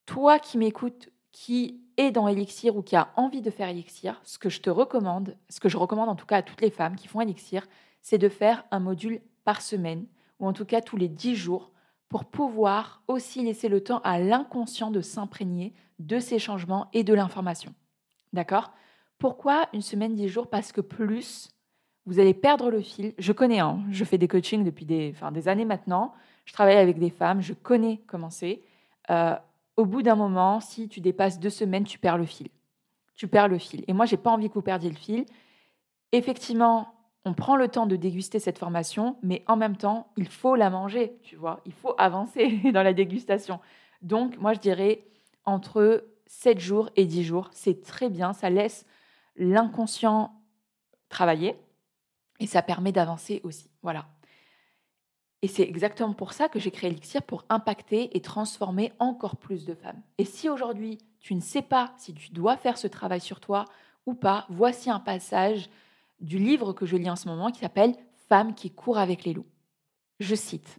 toi 0.06 0.38
qui 0.38 0.56
m'écoutes, 0.56 1.10
qui 1.34 1.80
est 1.96 2.12
dans 2.12 2.28
Elixir 2.28 2.76
ou 2.76 2.82
qui 2.82 2.94
a 2.94 3.12
envie 3.16 3.42
de 3.42 3.50
faire 3.50 3.68
Elixir, 3.68 4.20
ce 4.22 4.38
que 4.38 4.48
je 4.48 4.60
te 4.60 4.70
recommande, 4.70 5.36
ce 5.48 5.58
que 5.58 5.68
je 5.68 5.76
recommande 5.76 6.08
en 6.08 6.14
tout 6.14 6.26
cas 6.26 6.36
à 6.36 6.42
toutes 6.42 6.60
les 6.60 6.70
femmes 6.70 6.94
qui 6.94 7.08
font 7.08 7.20
Elixir, 7.20 7.66
c'est 8.02 8.18
de 8.18 8.28
faire 8.28 8.64
un 8.70 8.78
module 8.78 9.20
par 9.42 9.60
semaine, 9.60 10.06
ou 10.38 10.46
en 10.46 10.52
tout 10.52 10.64
cas 10.64 10.80
tous 10.80 10.96
les 10.96 11.08
10 11.08 11.34
jours, 11.34 11.72
pour 12.08 12.24
pouvoir 12.24 13.02
aussi 13.08 13.42
laisser 13.42 13.68
le 13.68 13.82
temps 13.82 14.00
à 14.04 14.20
l'inconscient 14.20 14.92
de 14.92 15.00
s'imprégner 15.00 15.74
de 15.98 16.20
ces 16.20 16.38
changements 16.38 16.88
et 16.92 17.02
de 17.02 17.12
l'information. 17.12 17.74
D'accord? 18.32 18.70
Pourquoi 19.18 19.68
une 19.72 19.82
semaine, 19.82 20.14
dix 20.14 20.28
jours? 20.28 20.48
Parce 20.48 20.70
que 20.70 20.80
plus, 20.80 21.50
vous 22.06 22.20
allez 22.20 22.34
perdre 22.34 22.70
le 22.70 22.80
fil. 22.80 23.12
Je 23.18 23.32
connais, 23.32 23.58
hein, 23.58 23.82
je 23.90 24.04
fais 24.04 24.18
des 24.18 24.28
coachings 24.28 24.62
depuis 24.62 24.84
des, 24.84 25.12
enfin, 25.16 25.32
des 25.32 25.48
années 25.48 25.64
maintenant. 25.64 26.14
Je 26.44 26.52
travaille 26.52 26.76
avec 26.76 27.00
des 27.00 27.10
femmes, 27.10 27.40
je 27.40 27.54
connais 27.54 28.02
comment 28.06 28.30
c'est. 28.30 28.62
Euh, 29.10 29.34
au 29.76 29.86
bout 29.86 30.02
d'un 30.02 30.14
moment, 30.14 30.60
si 30.60 30.88
tu 30.88 31.00
dépasses 31.00 31.38
deux 31.38 31.50
semaines, 31.50 31.84
tu 31.84 31.98
perds 31.98 32.18
le 32.18 32.26
fil. 32.26 32.48
Tu 33.16 33.28
perds 33.28 33.48
le 33.48 33.58
fil. 33.58 33.84
Et 33.86 33.92
moi, 33.92 34.06
j'ai 34.06 34.16
pas 34.16 34.30
envie 34.30 34.48
que 34.48 34.54
vous 34.54 34.62
perdiez 34.62 34.90
le 34.90 34.96
fil. 34.96 35.24
Effectivement, 36.12 36.94
on 37.24 37.34
prend 37.34 37.56
le 37.56 37.68
temps 37.68 37.86
de 37.86 37.96
déguster 37.96 38.38
cette 38.38 38.58
formation, 38.58 39.16
mais 39.22 39.42
en 39.46 39.56
même 39.56 39.76
temps, 39.76 40.08
il 40.16 40.28
faut 40.28 40.56
la 40.56 40.70
manger, 40.70 41.16
tu 41.22 41.36
vois. 41.36 41.60
Il 41.64 41.72
faut 41.72 41.94
avancer 41.98 42.60
dans 42.72 42.82
la 42.82 42.92
dégustation. 42.92 43.60
Donc, 44.02 44.36
moi, 44.38 44.52
je 44.52 44.60
dirais 44.60 45.04
entre 45.44 46.04
7 46.26 46.58
jours 46.58 46.90
et 46.96 47.06
10 47.06 47.24
jours, 47.24 47.48
c'est 47.52 47.82
très 47.82 48.10
bien. 48.10 48.32
Ça 48.32 48.50
laisse 48.50 48.86
l'inconscient 49.36 50.32
travailler 51.08 51.56
et 52.40 52.46
ça 52.46 52.62
permet 52.62 52.92
d'avancer 52.92 53.40
aussi. 53.44 53.70
Voilà. 53.82 54.06
Et 55.44 55.46
c'est 55.46 55.64
exactement 55.64 56.14
pour 56.14 56.32
ça 56.32 56.48
que 56.48 56.58
j'ai 56.58 56.70
créé 56.70 56.88
Elixir, 56.88 57.22
pour 57.22 57.44
impacter 57.50 58.16
et 58.16 58.22
transformer 58.22 58.94
encore 58.98 59.36
plus 59.36 59.66
de 59.66 59.74
femmes. 59.74 60.00
Et 60.16 60.24
si 60.24 60.48
aujourd'hui, 60.48 60.96
tu 61.20 61.34
ne 61.34 61.42
sais 61.42 61.60
pas 61.60 61.92
si 61.98 62.14
tu 62.14 62.32
dois 62.32 62.56
faire 62.56 62.78
ce 62.78 62.86
travail 62.86 63.20
sur 63.20 63.40
toi 63.40 63.66
ou 64.06 64.14
pas, 64.14 64.46
voici 64.48 64.88
un 64.88 65.00
passage 65.00 65.68
du 66.18 66.38
livre 66.38 66.72
que 66.72 66.86
je 66.86 66.96
lis 66.96 67.10
en 67.10 67.16
ce 67.16 67.28
moment 67.28 67.50
qui 67.50 67.60
s'appelle 67.60 67.94
Femmes 68.26 68.54
qui 68.54 68.70
courent 68.70 68.96
avec 68.96 69.24
les 69.24 69.34
loups. 69.34 69.44
Je 70.18 70.34
cite 70.34 70.78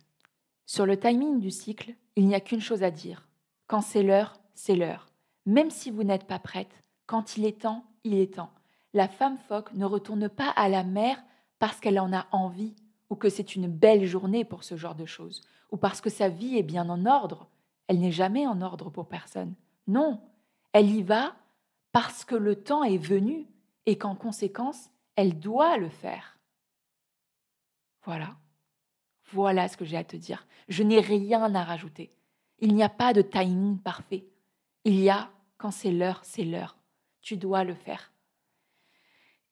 Sur 0.66 0.88
le 0.88 0.98
timing 0.98 1.40
du 1.40 1.52
cycle, 1.52 1.94
il 2.16 2.26
n'y 2.26 2.34
a 2.34 2.40
qu'une 2.40 2.60
chose 2.60 2.82
à 2.82 2.90
dire. 2.90 3.28
Quand 3.68 3.82
c'est 3.82 4.02
l'heure, 4.02 4.34
c'est 4.56 4.76
l'heure. 4.76 5.06
Même 5.46 5.70
si 5.70 5.92
vous 5.92 6.04
n'êtes 6.04 6.26
pas 6.26 6.40
prête, 6.40 6.82
quand 7.06 7.38
il 7.38 7.46
est 7.46 7.62
temps, 7.62 7.86
il 8.04 8.16
est 8.16 8.34
temps. 8.34 8.50
La 8.96 9.08
femme 9.08 9.38
phoque 9.48 9.72
ne 9.76 9.86
retourne 9.86 10.28
pas 10.28 10.50
à 10.56 10.70
la 10.70 10.84
mer 10.84 11.24
parce 11.60 11.80
qu'elle 11.80 12.00
en 12.00 12.12
a 12.12 12.26
envie 12.32 12.74
ou 13.10 13.16
que 13.16 13.30
c'est 13.30 13.56
une 13.56 13.68
belle 13.68 14.06
journée 14.06 14.46
pour 14.46 14.64
ce 14.64 14.76
genre 14.76 14.96
de 14.96 15.06
choses, 15.06 15.42
ou 15.72 15.78
parce 15.78 16.02
que 16.02 16.10
sa 16.10 16.30
vie 16.30 16.58
est 16.58 16.64
bien 16.64 16.90
en 16.90 17.06
ordre. 17.06 17.48
Elle 17.88 18.00
n'est 18.00 18.12
jamais 18.12 18.48
en 18.48 18.62
ordre 18.62 18.90
pour 18.90 19.08
personne. 19.08 19.54
Non, 19.88 20.22
elle 20.74 20.90
y 20.90 21.04
va 21.04 21.36
parce 21.92 22.26
que 22.26 22.36
le 22.36 22.56
temps 22.56 22.84
est 22.84 22.98
venu 22.98 23.48
et 23.86 23.98
qu'en 23.98 24.16
conséquence, 24.16 24.90
elle 25.16 25.40
doit 25.40 25.78
le 25.78 25.90
faire. 25.90 26.40
Voilà. 28.04 28.36
Voilà 29.32 29.68
ce 29.68 29.78
que 29.78 29.86
j'ai 29.86 29.98
à 29.98 30.04
te 30.04 30.16
dire. 30.16 30.46
Je 30.68 30.84
n'ai 30.84 31.00
rien 31.00 31.54
à 31.56 31.64
rajouter. 31.64 32.12
Il 32.60 32.74
n'y 32.74 32.84
a 32.84 32.90
pas 32.90 33.14
de 33.14 33.22
timing 33.22 33.80
parfait. 33.80 34.26
Il 34.84 35.00
y 35.00 35.10
a, 35.10 35.30
quand 35.58 35.72
c'est 35.72 35.92
l'heure, 35.92 36.20
c'est 36.24 36.44
l'heure. 36.44 36.78
Tu 37.22 37.38
dois 37.38 37.64
le 37.64 37.74
faire. 37.74 38.12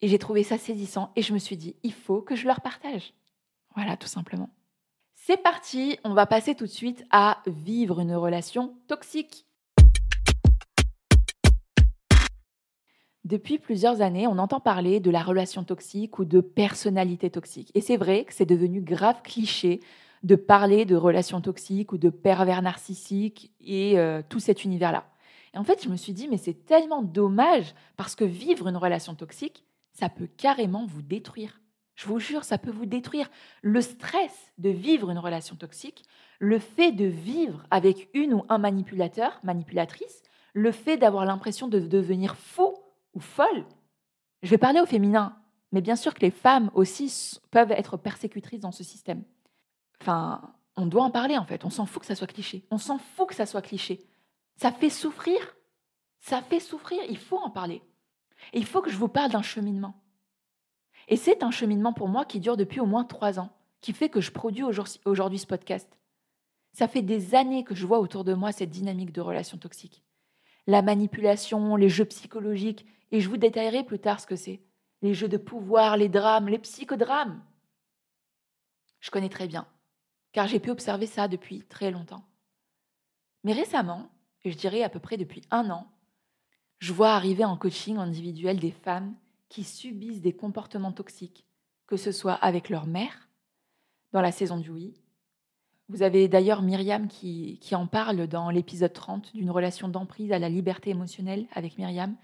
Et 0.02 0.08
j'ai 0.08 0.20
trouvé 0.20 0.44
ça 0.44 0.58
saisissant 0.58 1.12
et 1.16 1.22
je 1.22 1.34
me 1.34 1.40
suis 1.40 1.58
dit, 1.58 1.76
il 1.82 1.94
faut 1.94 2.22
que 2.22 2.36
je 2.36 2.46
leur 2.46 2.62
partage. 2.62 3.14
Voilà, 3.76 3.98
tout 3.98 4.08
simplement. 4.08 4.50
C'est 5.16 5.42
parti, 5.42 5.98
on 6.04 6.14
va 6.14 6.26
passer 6.26 6.54
tout 6.54 6.66
de 6.66 6.70
suite 6.70 7.06
à 7.10 7.42
vivre 7.48 8.02
une 8.02 8.14
relation 8.14 8.76
toxique. 8.88 9.46
Depuis 13.24 13.58
plusieurs 13.58 14.02
années, 14.02 14.28
on 14.28 14.38
entend 14.38 14.60
parler 14.60 15.00
de 15.00 15.10
la 15.10 15.24
relation 15.24 15.64
toxique 15.64 16.20
ou 16.20 16.26
de 16.26 16.42
personnalité 16.42 17.30
toxique. 17.30 17.72
Et 17.74 17.80
c'est 17.80 17.96
vrai 17.96 18.26
que 18.26 18.34
c'est 18.34 18.46
devenu 18.46 18.82
grave 18.82 19.22
cliché 19.24 19.80
de 20.24 20.36
parler 20.36 20.84
de 20.84 20.98
relation 20.98 21.40
toxique 21.40 21.94
ou 21.94 21.98
de 21.98 22.10
pervers 22.10 22.62
narcissique 22.62 23.52
et 23.62 23.98
euh, 23.98 24.22
tout 24.28 24.42
cet 24.42 24.66
univers-là. 24.66 25.06
Et 25.54 25.58
en 25.58 25.64
fait, 25.64 25.82
je 25.82 25.90
me 25.90 25.96
suis 25.96 26.14
dit, 26.14 26.28
mais 26.28 26.38
c'est 26.38 26.66
tellement 26.66 27.02
dommage 27.02 27.74
parce 27.96 28.16
que 28.16 28.26
vivre 28.26 28.68
une 28.68 28.78
relation 28.78 29.16
toxique, 29.16 29.64
ça 29.94 30.10
peut 30.10 30.28
carrément 30.38 30.86
vous 30.86 31.02
détruire. 31.02 31.62
Je 31.96 32.08
vous 32.08 32.20
jure, 32.20 32.44
ça 32.44 32.58
peut 32.58 32.72
vous 32.72 32.86
détruire. 32.86 33.30
Le 33.62 33.82
stress 33.82 34.52
de 34.58 34.70
vivre 34.70 35.10
une 35.10 35.20
relation 35.20 35.56
toxique, 35.56 36.04
le 36.40 36.60
fait 36.60 36.92
de 36.92 37.06
vivre 37.06 37.66
avec 37.72 38.10
une 38.14 38.34
ou 38.34 38.44
un 38.50 38.58
manipulateur, 38.58 39.40
manipulatrice, 39.44 40.24
le 40.54 40.72
fait 40.72 40.98
d'avoir 40.98 41.26
l'impression 41.26 41.68
de 41.68 41.80
devenir 41.80 42.36
fou 42.36 42.74
ou 43.14 43.20
folle. 43.20 43.66
Je 44.42 44.50
vais 44.50 44.58
parler 44.58 44.82
au 44.82 44.86
féminin, 44.86 45.38
mais 45.72 45.82
bien 45.82 45.96
sûr 45.96 46.14
que 46.14 46.22
les 46.22 46.32
femmes 46.32 46.70
aussi 46.74 47.40
peuvent 47.52 47.72
être 47.72 47.98
persécutrices 47.98 48.60
dans 48.60 48.72
ce 48.72 48.84
système. 48.84 49.24
Enfin, 50.02 50.54
on 50.76 50.86
doit 50.86 51.04
en 51.04 51.12
parler 51.12 51.38
en 51.38 51.46
fait. 51.46 51.66
On 51.66 51.70
s'en 51.70 51.86
fout 51.86 52.02
que 52.02 52.08
ça 52.08 52.16
soit 52.16 52.28
cliché. 52.28 52.66
On 52.72 52.78
s'en 52.78 52.98
fout 52.98 53.30
que 53.30 53.36
ça 53.36 53.46
soit 53.46 53.62
cliché. 53.62 54.06
Ça 54.58 54.72
fait 54.72 54.90
souffrir. 54.90 55.40
Ça 56.20 56.42
fait 56.42 56.60
souffrir. 56.60 57.02
Il 57.10 57.18
faut 57.18 57.38
en 57.38 57.50
parler. 57.50 57.82
Et 58.52 58.60
il 58.60 58.66
faut 58.66 58.82
que 58.82 58.90
je 58.90 58.98
vous 58.98 59.08
parle 59.08 59.32
d'un 59.32 59.42
cheminement. 59.42 60.03
Et 61.08 61.18
c'est 61.18 61.44
un 61.44 61.52
cheminement 61.52 61.94
pour 61.94 62.08
moi 62.08 62.26
qui 62.26 62.40
dure 62.40 62.58
depuis 62.58 62.80
au 62.80 62.86
moins 62.86 63.04
trois 63.04 63.40
ans, 63.40 63.50
qui 63.82 63.94
fait 63.94 64.10
que 64.10 64.22
je 64.22 64.32
produis 64.32 64.64
aujourd'hui 65.06 65.40
ce 65.40 65.48
podcast. 65.48 65.98
Ça 66.72 66.88
fait 66.88 67.02
des 67.02 67.36
années 67.36 67.64
que 67.64 67.76
je 67.76 67.86
vois 67.86 68.00
autour 68.00 68.24
de 68.24 68.34
moi 68.34 68.52
cette 68.52 68.70
dynamique 68.70 69.12
de 69.12 69.22
relations 69.22 69.58
toxiques. 69.58 70.04
La 70.66 70.82
manipulation, 70.82 71.76
les 71.76 71.90
jeux 71.90 72.06
psychologiques, 72.06 72.86
et 73.12 73.20
je 73.20 73.30
vous 73.30 73.38
détaillerai 73.38 73.84
plus 73.84 74.00
tard 74.00 74.20
ce 74.20 74.28
que 74.28 74.36
c'est. 74.36 74.62
Les 75.02 75.14
jeux 75.14 75.28
de 75.28 75.38
pouvoir, 75.38 75.98
les 75.98 76.10
drames, 76.10 76.48
les 76.48 76.58
psychodrames. 76.58 77.44
Je 79.02 79.12
connais 79.12 79.30
très 79.30 79.48
bien, 79.48 79.68
car 80.32 80.48
j'ai 80.48 80.60
pu 80.60 80.72
observer 80.72 81.06
ça 81.06 81.28
depuis 81.28 81.64
très 81.64 81.92
longtemps. 81.92 82.24
Mais 83.44 83.54
récemment, 83.54 84.10
et 84.44 84.52
je 84.52 84.58
dirais 84.58 84.82
à 84.82 84.90
peu 84.90 85.00
près 85.00 85.18
depuis 85.18 85.42
un 85.52 85.70
an, 85.70 85.88
je 86.80 86.94
vois 86.94 87.12
arriver 87.12 87.46
en 87.46 87.58
coaching 87.58 87.98
individuel 87.98 88.60
des 88.60 88.72
femmes 88.72 89.14
qui 89.54 89.64
subissent 89.64 90.22
des 90.22 90.34
comportements 90.34 90.92
toxiques, 90.92 91.46
que 91.86 91.96
ce 91.96 92.12
soit 92.12 92.34
avec 92.34 92.70
leur 92.70 92.88
mère, 92.88 93.30
dans 94.12 94.22
la 94.22 94.32
saison 94.32 94.58
du 94.58 94.72
oui. 94.72 94.96
Vous 95.90 96.02
avez 96.02 96.28
d'ailleurs 96.28 96.64
Myriam 96.64 97.08
qui, 97.08 97.60
qui 97.62 97.76
en 97.76 97.86
parle 97.86 98.26
dans 98.26 98.50
l'épisode 98.50 98.94
30 98.94 99.36
d'une 99.36 99.52
relation 99.52 99.88
d'emprise 99.90 100.32
à 100.32 100.40
la 100.40 100.50
liberté 100.50 100.90
émotionnelle 100.90 101.46
avec 101.54 101.78
Myriam, 101.78 102.16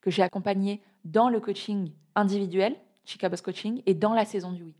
que 0.00 0.10
j'ai 0.10 0.22
accompagnée 0.22 0.80
dans 1.04 1.28
le 1.28 1.40
coaching 1.40 1.92
individuel, 2.14 2.74
Chicago's 3.04 3.42
Coaching, 3.42 3.82
et 3.84 3.92
dans 3.92 4.14
la 4.14 4.24
saison 4.24 4.52
du 4.52 4.62
oui. 4.62 4.74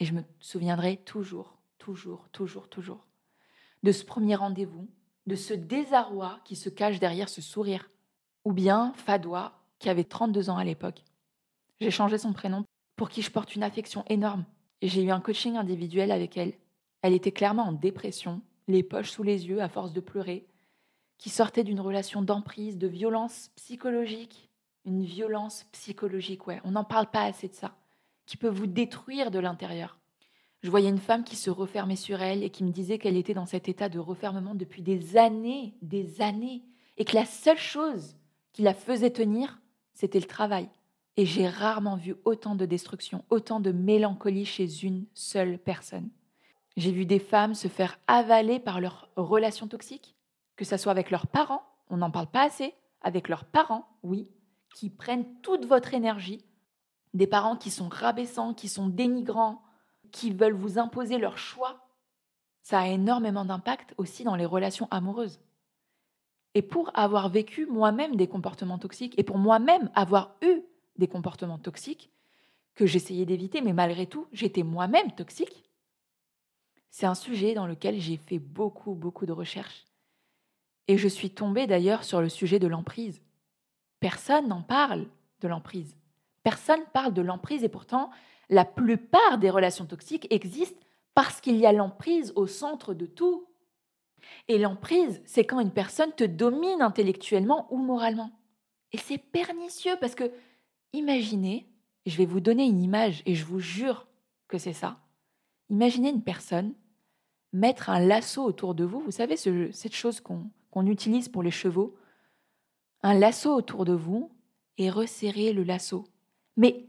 Et 0.00 0.06
je 0.06 0.14
me 0.14 0.22
souviendrai 0.40 0.96
toujours, 1.04 1.58
toujours, 1.76 2.26
toujours, 2.32 2.70
toujours 2.70 3.06
de 3.82 3.92
ce 3.92 4.02
premier 4.02 4.34
rendez-vous, 4.34 4.88
de 5.26 5.36
ce 5.36 5.52
désarroi 5.52 6.40
qui 6.46 6.56
se 6.56 6.70
cache 6.70 7.00
derrière 7.00 7.28
ce 7.28 7.42
sourire, 7.42 7.90
ou 8.46 8.54
bien 8.54 8.94
Fadois 8.94 9.65
qui 9.78 9.88
avait 9.88 10.04
32 10.04 10.50
ans 10.50 10.56
à 10.56 10.64
l'époque. 10.64 11.02
J'ai 11.80 11.90
changé 11.90 12.18
son 12.18 12.32
prénom 12.32 12.64
pour 12.96 13.10
qui 13.10 13.22
je 13.22 13.30
porte 13.30 13.54
une 13.54 13.62
affection 13.62 14.04
énorme. 14.08 14.44
Et 14.80 14.88
j'ai 14.88 15.02
eu 15.02 15.10
un 15.10 15.20
coaching 15.20 15.56
individuel 15.56 16.10
avec 16.10 16.36
elle. 16.36 16.54
Elle 17.02 17.14
était 17.14 17.32
clairement 17.32 17.64
en 17.64 17.72
dépression, 17.72 18.42
les 18.68 18.82
poches 18.82 19.10
sous 19.10 19.22
les 19.22 19.46
yeux 19.46 19.62
à 19.62 19.68
force 19.68 19.92
de 19.92 20.00
pleurer, 20.00 20.46
qui 21.18 21.30
sortait 21.30 21.64
d'une 21.64 21.80
relation 21.80 22.22
d'emprise, 22.22 22.78
de 22.78 22.86
violence 22.86 23.50
psychologique. 23.56 24.50
Une 24.84 25.02
violence 25.02 25.64
psychologique, 25.72 26.46
ouais, 26.46 26.60
on 26.64 26.72
n'en 26.72 26.84
parle 26.84 27.10
pas 27.10 27.24
assez 27.24 27.48
de 27.48 27.54
ça, 27.54 27.76
qui 28.24 28.36
peut 28.36 28.48
vous 28.48 28.66
détruire 28.66 29.30
de 29.30 29.38
l'intérieur. 29.38 29.98
Je 30.62 30.70
voyais 30.70 30.88
une 30.88 30.98
femme 30.98 31.24
qui 31.24 31.36
se 31.36 31.50
refermait 31.50 31.96
sur 31.96 32.22
elle 32.22 32.42
et 32.42 32.50
qui 32.50 32.64
me 32.64 32.70
disait 32.70 32.98
qu'elle 32.98 33.16
était 33.16 33.34
dans 33.34 33.46
cet 33.46 33.68
état 33.68 33.88
de 33.88 33.98
refermement 33.98 34.54
depuis 34.54 34.82
des 34.82 35.16
années, 35.16 35.74
des 35.82 36.20
années, 36.20 36.62
et 36.96 37.04
que 37.04 37.14
la 37.14 37.26
seule 37.26 37.58
chose 37.58 38.16
qui 38.52 38.62
la 38.62 38.74
faisait 38.74 39.10
tenir, 39.10 39.60
c'était 39.96 40.20
le 40.20 40.26
travail. 40.26 40.68
Et 41.16 41.24
j'ai 41.24 41.48
rarement 41.48 41.96
vu 41.96 42.14
autant 42.26 42.54
de 42.54 42.66
destruction, 42.66 43.24
autant 43.30 43.60
de 43.60 43.72
mélancolie 43.72 44.44
chez 44.44 44.84
une 44.84 45.06
seule 45.14 45.58
personne. 45.58 46.10
J'ai 46.76 46.92
vu 46.92 47.06
des 47.06 47.18
femmes 47.18 47.54
se 47.54 47.68
faire 47.68 47.98
avaler 48.06 48.60
par 48.60 48.82
leurs 48.82 49.08
relations 49.16 49.66
toxiques, 49.66 50.14
que 50.56 50.66
ce 50.66 50.76
soit 50.76 50.92
avec 50.92 51.10
leurs 51.10 51.26
parents, 51.26 51.62
on 51.88 51.96
n'en 51.96 52.10
parle 52.10 52.26
pas 52.26 52.42
assez, 52.42 52.74
avec 53.00 53.28
leurs 53.28 53.46
parents, 53.46 53.88
oui, 54.02 54.28
qui 54.74 54.90
prennent 54.90 55.40
toute 55.40 55.64
votre 55.64 55.94
énergie, 55.94 56.44
des 57.14 57.26
parents 57.26 57.56
qui 57.56 57.70
sont 57.70 57.88
rabaissants, 57.88 58.52
qui 58.52 58.68
sont 58.68 58.88
dénigrants, 58.88 59.62
qui 60.12 60.30
veulent 60.30 60.52
vous 60.52 60.78
imposer 60.78 61.16
leur 61.16 61.38
choix. 61.38 61.88
Ça 62.60 62.80
a 62.80 62.88
énormément 62.88 63.46
d'impact 63.46 63.94
aussi 63.96 64.24
dans 64.24 64.36
les 64.36 64.44
relations 64.44 64.88
amoureuses. 64.90 65.40
Et 66.56 66.62
pour 66.62 66.90
avoir 66.94 67.28
vécu 67.28 67.66
moi-même 67.66 68.16
des 68.16 68.28
comportements 68.28 68.78
toxiques 68.78 69.12
et 69.18 69.22
pour 69.22 69.36
moi-même 69.36 69.90
avoir 69.94 70.34
eu 70.40 70.62
des 70.96 71.06
comportements 71.06 71.58
toxiques 71.58 72.10
que 72.74 72.86
j'essayais 72.86 73.26
d'éviter, 73.26 73.60
mais 73.60 73.74
malgré 73.74 74.06
tout, 74.06 74.26
j'étais 74.32 74.62
moi-même 74.62 75.12
toxique, 75.12 75.68
c'est 76.88 77.04
un 77.04 77.14
sujet 77.14 77.52
dans 77.52 77.66
lequel 77.66 78.00
j'ai 78.00 78.16
fait 78.16 78.38
beaucoup, 78.38 78.94
beaucoup 78.94 79.26
de 79.26 79.32
recherches. 79.32 79.84
Et 80.88 80.96
je 80.96 81.08
suis 81.08 81.28
tombée 81.28 81.66
d'ailleurs 81.66 82.04
sur 82.04 82.22
le 82.22 82.30
sujet 82.30 82.58
de 82.58 82.68
l'emprise. 82.68 83.20
Personne 84.00 84.48
n'en 84.48 84.62
parle 84.62 85.08
de 85.42 85.48
l'emprise. 85.48 85.94
Personne 86.42 86.86
parle 86.94 87.12
de 87.12 87.20
l'emprise 87.20 87.64
et 87.64 87.68
pourtant, 87.68 88.08
la 88.48 88.64
plupart 88.64 89.36
des 89.36 89.50
relations 89.50 89.84
toxiques 89.84 90.26
existent 90.30 90.80
Parce 91.14 91.42
qu'il 91.42 91.56
y 91.56 91.66
a 91.66 91.72
l'emprise 91.72 92.32
au 92.34 92.46
centre 92.46 92.94
de 92.94 93.04
tout. 93.04 93.46
Et 94.48 94.58
l'emprise, 94.58 95.22
c'est 95.24 95.44
quand 95.44 95.60
une 95.60 95.72
personne 95.72 96.12
te 96.12 96.24
domine 96.24 96.82
intellectuellement 96.82 97.66
ou 97.72 97.78
moralement. 97.78 98.30
Et 98.92 98.98
c'est 98.98 99.18
pernicieux 99.18 99.96
parce 100.00 100.14
que, 100.14 100.30
imaginez, 100.92 101.66
je 102.06 102.16
vais 102.16 102.26
vous 102.26 102.40
donner 102.40 102.64
une 102.64 102.82
image 102.82 103.22
et 103.26 103.34
je 103.34 103.44
vous 103.44 103.60
jure 103.60 104.06
que 104.48 104.58
c'est 104.58 104.72
ça. 104.72 104.98
Imaginez 105.68 106.10
une 106.10 106.22
personne 106.22 106.74
mettre 107.52 107.90
un 107.90 108.00
lasso 108.00 108.44
autour 108.44 108.74
de 108.74 108.84
vous, 108.84 109.00
vous 109.00 109.10
savez, 109.10 109.36
cette 109.36 109.94
chose 109.94 110.20
qu'on 110.20 110.86
utilise 110.86 111.28
pour 111.28 111.42
les 111.42 111.50
chevaux, 111.50 111.96
un 113.02 113.14
lasso 113.14 113.52
autour 113.52 113.84
de 113.84 113.94
vous 113.94 114.30
et 114.78 114.90
resserrer 114.90 115.52
le 115.52 115.62
lasso. 115.62 116.04
Mais 116.56 116.86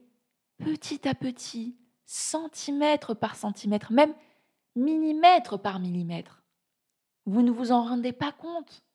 petit 0.57 1.07
à 1.07 1.15
petit, 1.15 1.75
centimètre 2.05 3.13
par 3.13 3.35
centimètre, 3.35 3.91
même 3.91 4.13
millimètre 4.75 5.61
par 5.61 5.79
millimètre. 5.79 6.43
Vous 7.27 7.41
ne 7.41 7.51
vous 7.51 7.73
en 7.73 7.83
rendez 7.83 8.13
pas 8.13 8.31
compte. 8.31 8.85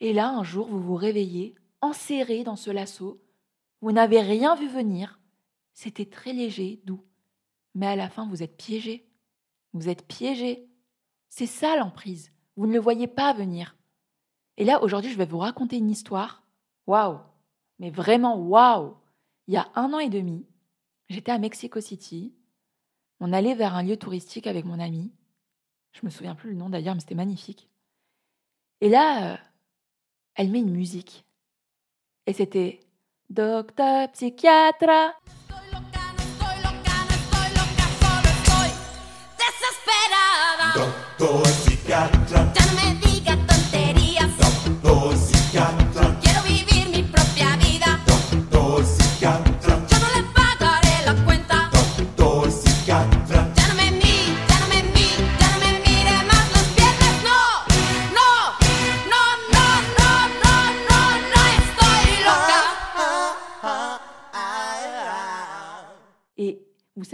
Et 0.00 0.14
là, 0.14 0.30
un 0.30 0.42
jour, 0.42 0.66
vous 0.68 0.80
vous 0.80 0.94
réveillez, 0.96 1.54
enserré 1.82 2.44
dans 2.44 2.56
ce 2.56 2.70
lasso. 2.70 3.22
Vous 3.82 3.92
n'avez 3.92 4.22
rien 4.22 4.56
vu 4.56 4.68
venir. 4.68 5.20
C'était 5.74 6.06
très 6.06 6.32
léger, 6.32 6.80
doux. 6.84 7.04
Mais 7.74 7.86
à 7.86 7.94
la 7.94 8.08
fin, 8.08 8.26
vous 8.26 8.42
êtes 8.42 8.56
piégé. 8.56 9.06
Vous 9.74 9.90
êtes 9.90 10.06
piégé. 10.06 10.66
C'est 11.28 11.46
ça 11.46 11.76
l'emprise. 11.76 12.32
Vous 12.56 12.66
ne 12.66 12.72
le 12.72 12.80
voyez 12.80 13.06
pas 13.06 13.34
venir. 13.34 13.76
Et 14.56 14.64
là, 14.64 14.82
aujourd'hui, 14.82 15.10
je 15.10 15.18
vais 15.18 15.26
vous 15.26 15.38
raconter 15.38 15.76
une 15.76 15.90
histoire. 15.90 16.42
Waouh 16.86 17.18
Mais 17.78 17.90
vraiment 17.90 18.38
waouh 18.38 18.96
Il 19.46 19.52
y 19.52 19.58
a 19.58 19.70
un 19.74 19.92
an 19.92 19.98
et 19.98 20.08
demi, 20.08 20.46
j'étais 21.10 21.32
à 21.32 21.38
Mexico 21.38 21.82
City. 21.82 22.34
On 23.20 23.30
allait 23.30 23.54
vers 23.54 23.74
un 23.74 23.82
lieu 23.82 23.98
touristique 23.98 24.46
avec 24.46 24.64
mon 24.64 24.80
ami. 24.80 25.12
Je 25.92 26.00
me 26.04 26.10
souviens 26.10 26.34
plus 26.34 26.50
le 26.50 26.56
nom 26.56 26.68
d'ailleurs, 26.68 26.94
mais 26.94 27.00
c'était 27.00 27.14
magnifique. 27.14 27.68
Et 28.80 28.88
là, 28.88 29.34
euh, 29.34 29.36
elle 30.34 30.50
met 30.50 30.60
une 30.60 30.72
musique. 30.72 31.24
Et 32.26 32.32
c'était 32.32 32.80
Docteur 33.30 34.12
psychiatre. 34.12 35.14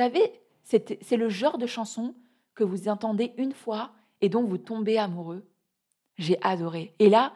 Savez, 0.09 0.33
c'est 0.65 1.17
le 1.17 1.29
genre 1.29 1.59
de 1.59 1.67
chanson 1.67 2.15
que 2.55 2.65
vous 2.65 2.89
entendez 2.89 3.33
une 3.37 3.53
fois 3.53 3.93
et 4.21 4.29
dont 4.29 4.45
vous 4.45 4.59
tombez 4.59 4.99
amoureux. 4.99 5.49
J'ai 6.17 6.39
adoré. 6.43 6.95
Et 6.99 7.09
là, 7.09 7.33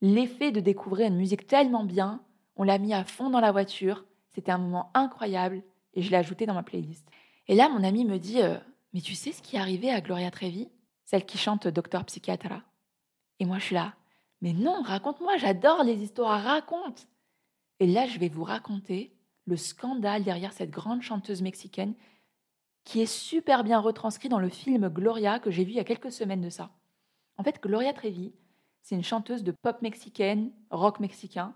l'effet 0.00 0.50
de 0.50 0.60
découvrir 0.60 1.08
une 1.08 1.16
musique 1.16 1.46
tellement 1.46 1.84
bien, 1.84 2.22
on 2.56 2.62
l'a 2.62 2.78
mis 2.78 2.94
à 2.94 3.04
fond 3.04 3.30
dans 3.30 3.40
la 3.40 3.52
voiture. 3.52 4.04
C'était 4.30 4.52
un 4.52 4.58
moment 4.58 4.90
incroyable 4.94 5.62
et 5.92 6.02
je 6.02 6.10
l'ai 6.10 6.16
ajouté 6.16 6.46
dans 6.46 6.54
ma 6.54 6.62
playlist. 6.62 7.06
Et 7.46 7.54
là, 7.54 7.68
mon 7.68 7.84
ami 7.84 8.04
me 8.04 8.18
dit 8.18 8.40
euh, 8.40 8.56
Mais 8.92 9.00
tu 9.00 9.14
sais 9.14 9.32
ce 9.32 9.42
qui 9.42 9.56
est 9.56 9.60
arrivé 9.60 9.90
à 9.90 10.00
Gloria 10.00 10.30
Trevi 10.30 10.68
Celle 11.04 11.26
qui 11.26 11.38
chante 11.38 11.68
Docteur 11.68 12.04
Psychiatra? 12.04 12.62
Et 13.38 13.44
moi, 13.44 13.58
je 13.58 13.64
suis 13.64 13.74
là 13.74 13.94
Mais 14.40 14.52
non, 14.52 14.82
raconte-moi, 14.82 15.36
j'adore 15.36 15.84
les 15.84 16.02
histoires, 16.02 16.42
raconte 16.42 17.06
Et 17.80 17.86
là, 17.86 18.06
je 18.06 18.18
vais 18.18 18.28
vous 18.28 18.44
raconter 18.44 19.13
le 19.46 19.56
scandale 19.56 20.24
derrière 20.24 20.52
cette 20.52 20.70
grande 20.70 21.02
chanteuse 21.02 21.42
mexicaine 21.42 21.94
qui 22.84 23.00
est 23.00 23.06
super 23.06 23.64
bien 23.64 23.80
retranscrit 23.80 24.28
dans 24.28 24.38
le 24.38 24.48
film 24.48 24.88
Gloria 24.88 25.38
que 25.38 25.50
j'ai 25.50 25.64
vu 25.64 25.72
il 25.72 25.76
y 25.76 25.80
a 25.80 25.84
quelques 25.84 26.12
semaines 26.12 26.42
de 26.42 26.50
ça. 26.50 26.70
En 27.38 27.42
fait, 27.42 27.60
Gloria 27.62 27.92
Trevi, 27.92 28.32
c'est 28.82 28.94
une 28.94 29.04
chanteuse 29.04 29.42
de 29.42 29.52
pop 29.52 29.80
mexicaine, 29.82 30.52
rock 30.70 31.00
mexicain. 31.00 31.54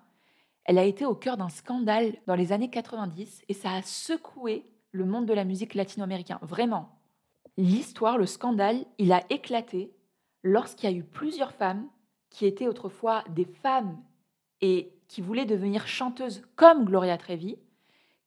Elle 0.64 0.78
a 0.78 0.84
été 0.84 1.04
au 1.04 1.14
cœur 1.14 1.36
d'un 1.36 1.50
scandale 1.50 2.16
dans 2.26 2.34
les 2.34 2.52
années 2.52 2.70
90 2.70 3.42
et 3.48 3.54
ça 3.54 3.72
a 3.72 3.82
secoué 3.82 4.64
le 4.90 5.04
monde 5.04 5.26
de 5.26 5.34
la 5.34 5.44
musique 5.44 5.74
latino-américain. 5.74 6.38
Vraiment. 6.42 6.98
L'histoire, 7.56 8.18
le 8.18 8.26
scandale, 8.26 8.84
il 8.98 9.12
a 9.12 9.24
éclaté 9.30 9.92
lorsqu'il 10.42 10.90
y 10.90 10.92
a 10.92 10.96
eu 10.96 11.04
plusieurs 11.04 11.52
femmes 11.52 11.88
qui 12.30 12.46
étaient 12.46 12.68
autrefois 12.68 13.24
des 13.30 13.44
femmes 13.44 14.02
et 14.60 14.92
qui 15.08 15.20
voulaient 15.20 15.46
devenir 15.46 15.86
chanteuses 15.86 16.42
comme 16.56 16.84
Gloria 16.84 17.16
Trevi, 17.18 17.58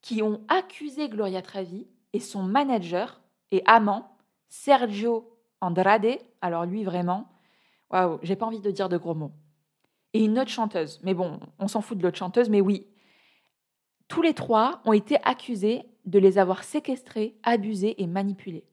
qui 0.01 0.21
ont 0.21 0.41
accusé 0.47 1.09
Gloria 1.09 1.41
Trevi 1.41 1.87
et 2.13 2.19
son 2.19 2.43
manager 2.43 3.21
et 3.51 3.61
amant, 3.65 4.17
Sergio 4.49 5.37
Andrade, 5.61 6.19
alors 6.41 6.65
lui 6.65 6.83
vraiment, 6.83 7.29
waouh, 7.91 8.19
j'ai 8.23 8.35
pas 8.35 8.45
envie 8.45 8.59
de 8.59 8.71
dire 8.71 8.89
de 8.89 8.97
gros 8.97 9.15
mots, 9.15 9.31
et 10.13 10.23
une 10.23 10.39
autre 10.39 10.49
chanteuse, 10.49 10.99
mais 11.03 11.13
bon, 11.13 11.39
on 11.59 11.67
s'en 11.67 11.81
fout 11.81 11.97
de 11.97 12.03
l'autre 12.03 12.17
chanteuse, 12.17 12.49
mais 12.49 12.61
oui, 12.61 12.87
tous 14.07 14.21
les 14.21 14.33
trois 14.33 14.81
ont 14.85 14.93
été 14.93 15.17
accusés 15.23 15.83
de 16.05 16.19
les 16.19 16.37
avoir 16.37 16.63
séquestrés, 16.63 17.37
abusés 17.43 18.01
et 18.01 18.07
manipulés. 18.07 18.65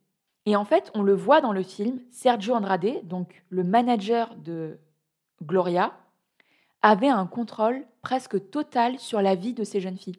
Et 0.46 0.56
en 0.56 0.64
fait, 0.64 0.90
on 0.94 1.02
le 1.02 1.14
voit 1.14 1.40
dans 1.40 1.52
le 1.52 1.62
film, 1.62 2.00
Sergio 2.10 2.54
Andrade, 2.54 3.06
donc 3.06 3.44
le 3.50 3.62
manager 3.62 4.34
de 4.36 4.78
Gloria, 5.42 5.92
avait 6.82 7.08
un 7.08 7.26
contrôle 7.26 7.86
presque 8.02 8.50
total 8.50 8.98
sur 8.98 9.20
la 9.20 9.34
vie 9.34 9.52
de 9.52 9.64
ces 9.64 9.80
jeunes 9.80 9.98
filles. 9.98 10.18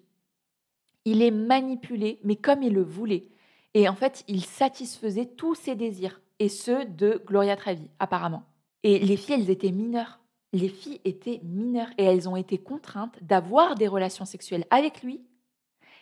Il 1.06 1.22
est 1.22 1.32
manipulé, 1.32 2.20
mais 2.24 2.36
comme 2.36 2.64
il 2.64 2.74
le 2.74 2.84
voulait. 2.84 3.28
Et 3.74 3.88
en 3.88 3.96
fait, 3.96 4.24
il 4.28 4.44
satisfaisait 4.44 5.26
tous 5.26 5.56
ses 5.56 5.76
désirs, 5.76 6.22
et 6.40 6.50
ceux 6.50 6.86
de 6.86 7.22
Gloria 7.26 7.56
Trevi, 7.56 7.90
apparemment. 8.00 8.44
Et 8.84 9.00
les 9.00 9.18
filles, 9.18 9.36
elles 9.36 9.50
étaient 9.50 9.72
mineures. 9.72 10.20
Les 10.54 10.70
filles 10.70 11.02
étaient 11.06 11.42
mineures 11.44 11.92
et 11.98 12.04
elles 12.06 12.28
ont 12.28 12.36
été 12.36 12.58
contraintes 12.58 13.22
d'avoir 13.22 13.76
des 13.76 13.88
relations 13.88 14.26
sexuelles 14.26 14.66
avec 14.72 15.04
lui. 15.04 15.22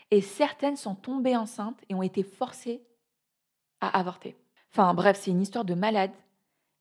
Et 0.10 0.22
certaines 0.22 0.78
sont 0.78 0.96
tombées 0.96 1.36
enceintes 1.36 1.82
et 1.90 1.96
ont 1.96 2.04
été 2.04 2.24
forcées 2.24 2.82
à 3.82 4.00
avorter. 4.00 4.38
Enfin 4.72 4.94
bref, 4.94 5.20
c'est 5.22 5.32
une 5.32 5.42
histoire 5.42 5.66
de 5.66 5.74
malade. 5.74 6.14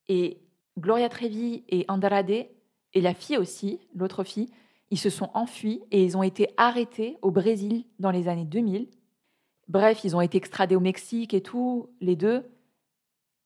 Et 0.08 0.38
Gloria 0.78 1.08
Trevi 1.08 1.64
et 1.68 1.84
Andrade, 1.88 2.30
et 2.30 3.00
la 3.00 3.14
fille 3.14 3.38
aussi, 3.38 3.80
l'autre 3.94 4.22
fille, 4.22 4.48
ils 4.90 4.98
se 4.98 5.10
sont 5.10 5.30
enfuis 5.34 5.82
et 5.90 6.04
ils 6.04 6.16
ont 6.16 6.22
été 6.22 6.48
arrêtés 6.56 7.18
au 7.22 7.30
Brésil 7.30 7.84
dans 7.98 8.10
les 8.10 8.28
années 8.28 8.44
2000. 8.44 8.88
Bref, 9.68 10.04
ils 10.04 10.14
ont 10.14 10.20
été 10.20 10.38
extradés 10.38 10.76
au 10.76 10.80
Mexique 10.80 11.34
et 11.34 11.42
tout, 11.42 11.90
les 12.00 12.16
deux. 12.16 12.48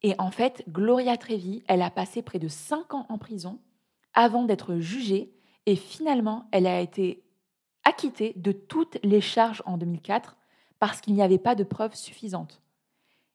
Et 0.03 0.15
en 0.19 0.31
fait, 0.31 0.63
Gloria 0.69 1.17
Trevi, 1.17 1.63
elle 1.67 1.81
a 1.81 1.89
passé 1.89 2.21
près 2.21 2.39
de 2.39 2.47
cinq 2.47 2.93
ans 2.93 3.05
en 3.09 3.17
prison 3.17 3.59
avant 4.13 4.43
d'être 4.43 4.77
jugée 4.77 5.31
et 5.65 5.75
finalement, 5.75 6.47
elle 6.51 6.67
a 6.67 6.81
été 6.81 7.23
acquittée 7.83 8.33
de 8.35 8.51
toutes 8.51 8.97
les 9.03 9.21
charges 9.21 9.63
en 9.65 9.77
2004 9.77 10.37
parce 10.79 11.01
qu'il 11.01 11.13
n'y 11.13 11.21
avait 11.21 11.37
pas 11.37 11.55
de 11.55 11.63
preuves 11.63 11.95
suffisantes. 11.95 12.61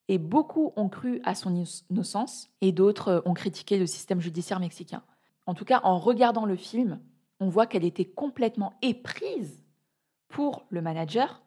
Et 0.09 0.19
beaucoup 0.19 0.73
ont 0.77 0.89
cru 0.89 1.21
à 1.25 1.35
son 1.35 1.65
innocence 1.91 2.49
et 2.61 2.71
d'autres 2.71 3.23
ont 3.25 3.35
critiqué 3.35 3.79
le 3.79 3.87
système 3.87 4.21
judiciaire 4.21 4.61
mexicain. 4.61 5.03
En 5.47 5.55
tout 5.55 5.65
cas, 5.65 5.81
en 5.83 5.99
regardant 5.99 6.45
le 6.45 6.57
film, 6.57 7.01
on 7.41 7.49
voit 7.49 7.67
qu'elle 7.67 7.85
était 7.85 8.05
complètement 8.05 8.75
éprise 8.83 9.61
pour 10.29 10.67
le 10.71 10.83
manager. 10.83 11.43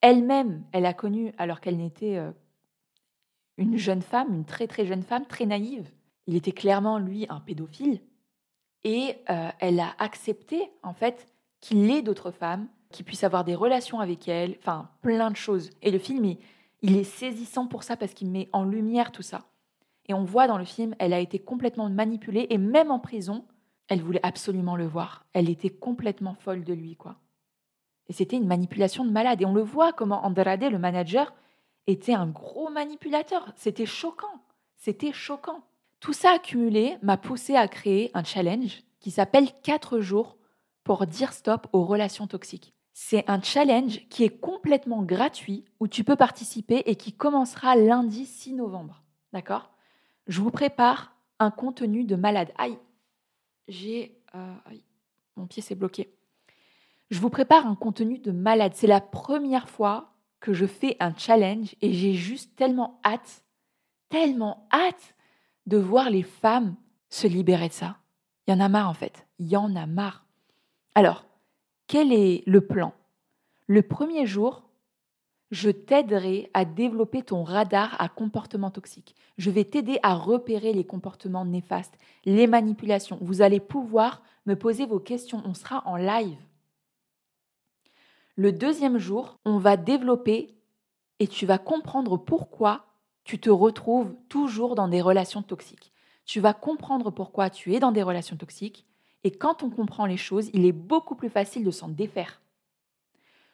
Elle-même, 0.00 0.64
elle 0.72 0.86
a 0.86 0.94
connu, 0.94 1.32
alors 1.38 1.60
qu'elle 1.60 1.76
n'était 1.76 2.16
euh, 2.16 2.32
une 3.56 3.76
jeune 3.76 4.02
femme, 4.02 4.34
une 4.34 4.44
très 4.44 4.66
très 4.66 4.86
jeune 4.86 5.02
femme, 5.02 5.26
très 5.26 5.46
naïve, 5.46 5.90
il 6.26 6.36
était 6.36 6.52
clairement, 6.52 6.98
lui, 6.98 7.26
un 7.28 7.40
pédophile. 7.40 8.00
Et 8.84 9.16
euh, 9.30 9.48
elle 9.60 9.80
a 9.80 9.94
accepté, 9.98 10.70
en 10.82 10.92
fait, 10.92 11.26
qu'il 11.60 11.90
ait 11.90 12.02
d'autres 12.02 12.30
femmes, 12.30 12.68
qu'il 12.90 13.04
puisse 13.04 13.24
avoir 13.24 13.44
des 13.44 13.54
relations 13.54 14.00
avec 14.00 14.28
elle, 14.28 14.56
enfin, 14.58 14.90
plein 15.00 15.30
de 15.30 15.36
choses. 15.36 15.70
Et 15.82 15.90
le 15.90 15.98
film, 15.98 16.24
il, 16.24 16.38
il 16.82 16.96
est 16.96 17.04
saisissant 17.04 17.66
pour 17.66 17.82
ça, 17.82 17.96
parce 17.96 18.14
qu'il 18.14 18.30
met 18.30 18.48
en 18.52 18.64
lumière 18.64 19.12
tout 19.12 19.22
ça. 19.22 19.46
Et 20.06 20.14
on 20.14 20.24
voit 20.24 20.46
dans 20.46 20.58
le 20.58 20.66
film, 20.66 20.94
elle 20.98 21.14
a 21.14 21.18
été 21.18 21.38
complètement 21.38 21.88
manipulée, 21.88 22.46
et 22.50 22.58
même 22.58 22.90
en 22.90 22.98
prison, 22.98 23.46
elle 23.88 24.02
voulait 24.02 24.24
absolument 24.24 24.76
le 24.76 24.86
voir. 24.86 25.26
Elle 25.32 25.50
était 25.50 25.70
complètement 25.70 26.34
folle 26.34 26.64
de 26.64 26.72
lui, 26.72 26.96
quoi. 26.96 27.16
Et 28.08 28.12
c'était 28.12 28.36
une 28.36 28.46
manipulation 28.46 29.04
de 29.04 29.10
malade. 29.10 29.40
Et 29.42 29.46
on 29.46 29.54
le 29.54 29.62
voit 29.62 29.92
comment 29.92 30.24
Andrade, 30.24 30.64
le 30.64 30.78
manager, 30.78 31.34
était 31.86 32.14
un 32.14 32.26
gros 32.26 32.70
manipulateur. 32.70 33.52
C'était 33.56 33.86
choquant. 33.86 34.42
C'était 34.76 35.12
choquant. 35.12 35.62
Tout 36.00 36.12
ça 36.12 36.32
accumulé 36.32 36.98
m'a 37.02 37.16
poussé 37.16 37.56
à 37.56 37.68
créer 37.68 38.10
un 38.14 38.24
challenge 38.24 38.82
qui 39.00 39.10
s'appelle 39.10 39.48
4 39.62 40.00
jours 40.00 40.36
pour 40.82 41.06
dire 41.06 41.32
stop 41.32 41.66
aux 41.72 41.84
relations 41.84 42.26
toxiques. 42.26 42.74
C'est 42.92 43.28
un 43.28 43.40
challenge 43.40 44.06
qui 44.08 44.22
est 44.22 44.38
complètement 44.38 45.02
gratuit 45.02 45.64
où 45.80 45.88
tu 45.88 46.04
peux 46.04 46.16
participer 46.16 46.82
et 46.86 46.96
qui 46.96 47.12
commencera 47.12 47.74
lundi 47.74 48.26
6 48.26 48.54
novembre. 48.54 49.02
D'accord? 49.32 49.70
Je 50.26 50.40
vous 50.40 50.50
prépare 50.50 51.16
un 51.38 51.50
contenu 51.50 52.04
de 52.04 52.16
malade. 52.16 52.52
Aïe, 52.56 52.78
j'ai. 53.68 54.20
Euh, 54.34 54.54
mon 55.36 55.46
pied 55.46 55.62
s'est 55.62 55.74
bloqué. 55.74 56.14
Je 57.10 57.20
vous 57.20 57.30
prépare 57.30 57.66
un 57.66 57.74
contenu 57.74 58.18
de 58.18 58.30
malade. 58.30 58.72
C'est 58.74 58.86
la 58.86 59.00
première 59.00 59.68
fois 59.68 60.12
que 60.40 60.52
je 60.52 60.66
fais 60.66 60.96
un 61.00 61.14
challenge 61.16 61.74
et 61.80 61.92
j'ai 61.92 62.14
juste 62.14 62.54
tellement 62.56 63.00
hâte, 63.04 63.44
tellement 64.08 64.68
hâte 64.72 65.14
de 65.66 65.76
voir 65.76 66.10
les 66.10 66.22
femmes 66.22 66.76
se 67.08 67.26
libérer 67.26 67.68
de 67.68 67.72
ça. 67.72 67.98
Il 68.46 68.50
y 68.50 68.54
en 68.54 68.60
a 68.60 68.68
marre 68.68 68.90
en 68.90 68.94
fait. 68.94 69.26
Il 69.38 69.48
y 69.48 69.56
en 69.56 69.74
a 69.74 69.86
marre. 69.86 70.26
Alors, 70.94 71.24
quel 71.86 72.12
est 72.12 72.42
le 72.46 72.66
plan? 72.66 72.92
Le 73.66 73.82
premier 73.82 74.26
jour, 74.26 74.63
je 75.50 75.70
t'aiderai 75.70 76.50
à 76.54 76.64
développer 76.64 77.22
ton 77.22 77.44
radar 77.44 78.00
à 78.00 78.08
comportement 78.08 78.70
toxique. 78.70 79.14
Je 79.38 79.50
vais 79.50 79.64
t'aider 79.64 79.98
à 80.02 80.14
repérer 80.14 80.72
les 80.72 80.84
comportements 80.84 81.44
néfastes, 81.44 81.98
les 82.24 82.46
manipulations. 82.46 83.18
Vous 83.20 83.42
allez 83.42 83.60
pouvoir 83.60 84.22
me 84.46 84.54
poser 84.54 84.86
vos 84.86 85.00
questions. 85.00 85.42
On 85.44 85.54
sera 85.54 85.82
en 85.86 85.96
live. 85.96 86.38
Le 88.36 88.52
deuxième 88.52 88.98
jour, 88.98 89.38
on 89.44 89.58
va 89.58 89.76
développer 89.76 90.54
et 91.20 91.28
tu 91.28 91.46
vas 91.46 91.58
comprendre 91.58 92.16
pourquoi 92.16 92.86
tu 93.22 93.38
te 93.38 93.50
retrouves 93.50 94.14
toujours 94.28 94.74
dans 94.74 94.88
des 94.88 95.00
relations 95.00 95.42
toxiques. 95.42 95.92
Tu 96.24 96.40
vas 96.40 96.52
comprendre 96.52 97.10
pourquoi 97.10 97.50
tu 97.50 97.74
es 97.74 97.80
dans 97.80 97.92
des 97.92 98.02
relations 98.02 98.36
toxiques 98.36 98.84
et 99.24 99.30
quand 99.30 99.62
on 99.62 99.70
comprend 99.70 100.06
les 100.06 100.16
choses, 100.16 100.50
il 100.52 100.66
est 100.66 100.72
beaucoup 100.72 101.14
plus 101.14 101.30
facile 101.30 101.64
de 101.64 101.70
s'en 101.70 101.88
défaire. 101.88 102.40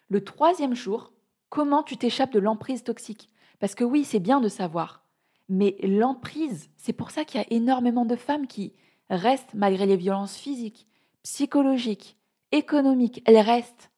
Le 0.08 0.24
troisième 0.24 0.74
jour, 0.74 1.12
comment 1.50 1.82
tu 1.82 1.96
t'échappes 1.96 2.32
de 2.32 2.38
l'emprise 2.38 2.82
toxique 2.82 3.28
Parce 3.58 3.74
que 3.74 3.84
oui, 3.84 4.04
c'est 4.04 4.20
bien 4.20 4.40
de 4.40 4.48
savoir, 4.48 5.04
mais 5.50 5.76
l'emprise, 5.82 6.70
c'est 6.76 6.92
pour 6.92 7.10
ça 7.10 7.24
qu'il 7.24 7.40
y 7.40 7.44
a 7.44 7.46
énormément 7.50 8.06
de 8.06 8.16
femmes 8.16 8.46
qui 8.46 8.72
restent 9.10 9.54
malgré 9.54 9.84
les 9.84 9.96
violences 9.96 10.36
physiques, 10.36 10.86
psychologiques, 11.24 12.16
économiques, 12.52 13.22
elles 13.26 13.40
restent 13.40 13.90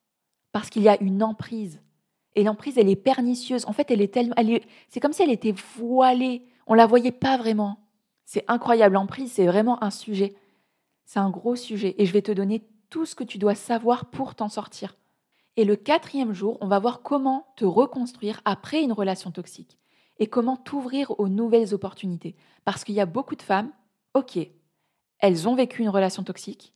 parce 0.50 0.70
qu'il 0.70 0.82
y 0.82 0.88
a 0.88 1.00
une 1.02 1.22
emprise. 1.22 1.80
Et 2.34 2.44
l'emprise, 2.44 2.78
elle 2.78 2.88
est 2.88 2.96
pernicieuse. 2.96 3.66
En 3.66 3.72
fait, 3.72 3.90
elle 3.90 4.00
est 4.00 4.12
tellement, 4.12 4.34
c'est 4.88 5.00
comme 5.00 5.12
si 5.12 5.22
elle 5.22 5.30
était 5.30 5.54
voilée. 5.76 6.46
On 6.66 6.74
la 6.74 6.86
voyait 6.86 7.12
pas 7.12 7.36
vraiment. 7.36 7.78
C'est 8.24 8.44
incroyable. 8.48 8.94
L'emprise, 8.94 9.32
c'est 9.32 9.46
vraiment 9.46 9.82
un 9.84 9.90
sujet. 9.90 10.34
C'est 11.04 11.18
un 11.18 11.30
gros 11.30 11.56
sujet. 11.56 11.94
Et 11.98 12.06
je 12.06 12.12
vais 12.12 12.22
te 12.22 12.32
donner 12.32 12.66
tout 12.88 13.04
ce 13.04 13.14
que 13.14 13.24
tu 13.24 13.36
dois 13.36 13.54
savoir 13.54 14.06
pour 14.06 14.34
t'en 14.34 14.48
sortir. 14.48 14.96
Et 15.56 15.64
le 15.64 15.76
quatrième 15.76 16.32
jour, 16.32 16.58
on 16.60 16.66
va 16.66 16.78
voir 16.78 17.02
comment 17.02 17.46
te 17.56 17.64
reconstruire 17.64 18.40
après 18.44 18.82
une 18.82 18.92
relation 18.92 19.30
toxique 19.30 19.78
et 20.18 20.26
comment 20.26 20.56
t'ouvrir 20.56 21.18
aux 21.18 21.28
nouvelles 21.28 21.74
opportunités. 21.74 22.36
Parce 22.64 22.84
qu'il 22.84 22.94
y 22.94 23.00
a 23.00 23.06
beaucoup 23.06 23.36
de 23.36 23.42
femmes, 23.42 23.72
ok, 24.14 24.38
elles 25.18 25.48
ont 25.48 25.54
vécu 25.54 25.82
une 25.82 25.88
relation 25.88 26.22
toxique, 26.22 26.74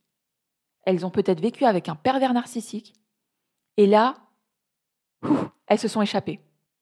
elles 0.84 1.04
ont 1.06 1.10
peut-être 1.10 1.40
vécu 1.40 1.64
avec 1.64 1.88
un 1.88 1.96
pervers 1.96 2.32
narcissique, 2.32 2.94
et 3.76 3.86
là, 3.86 4.16
elles 5.66 5.78
se 5.78 5.88
sont 5.88 6.02
échappées. 6.02 6.40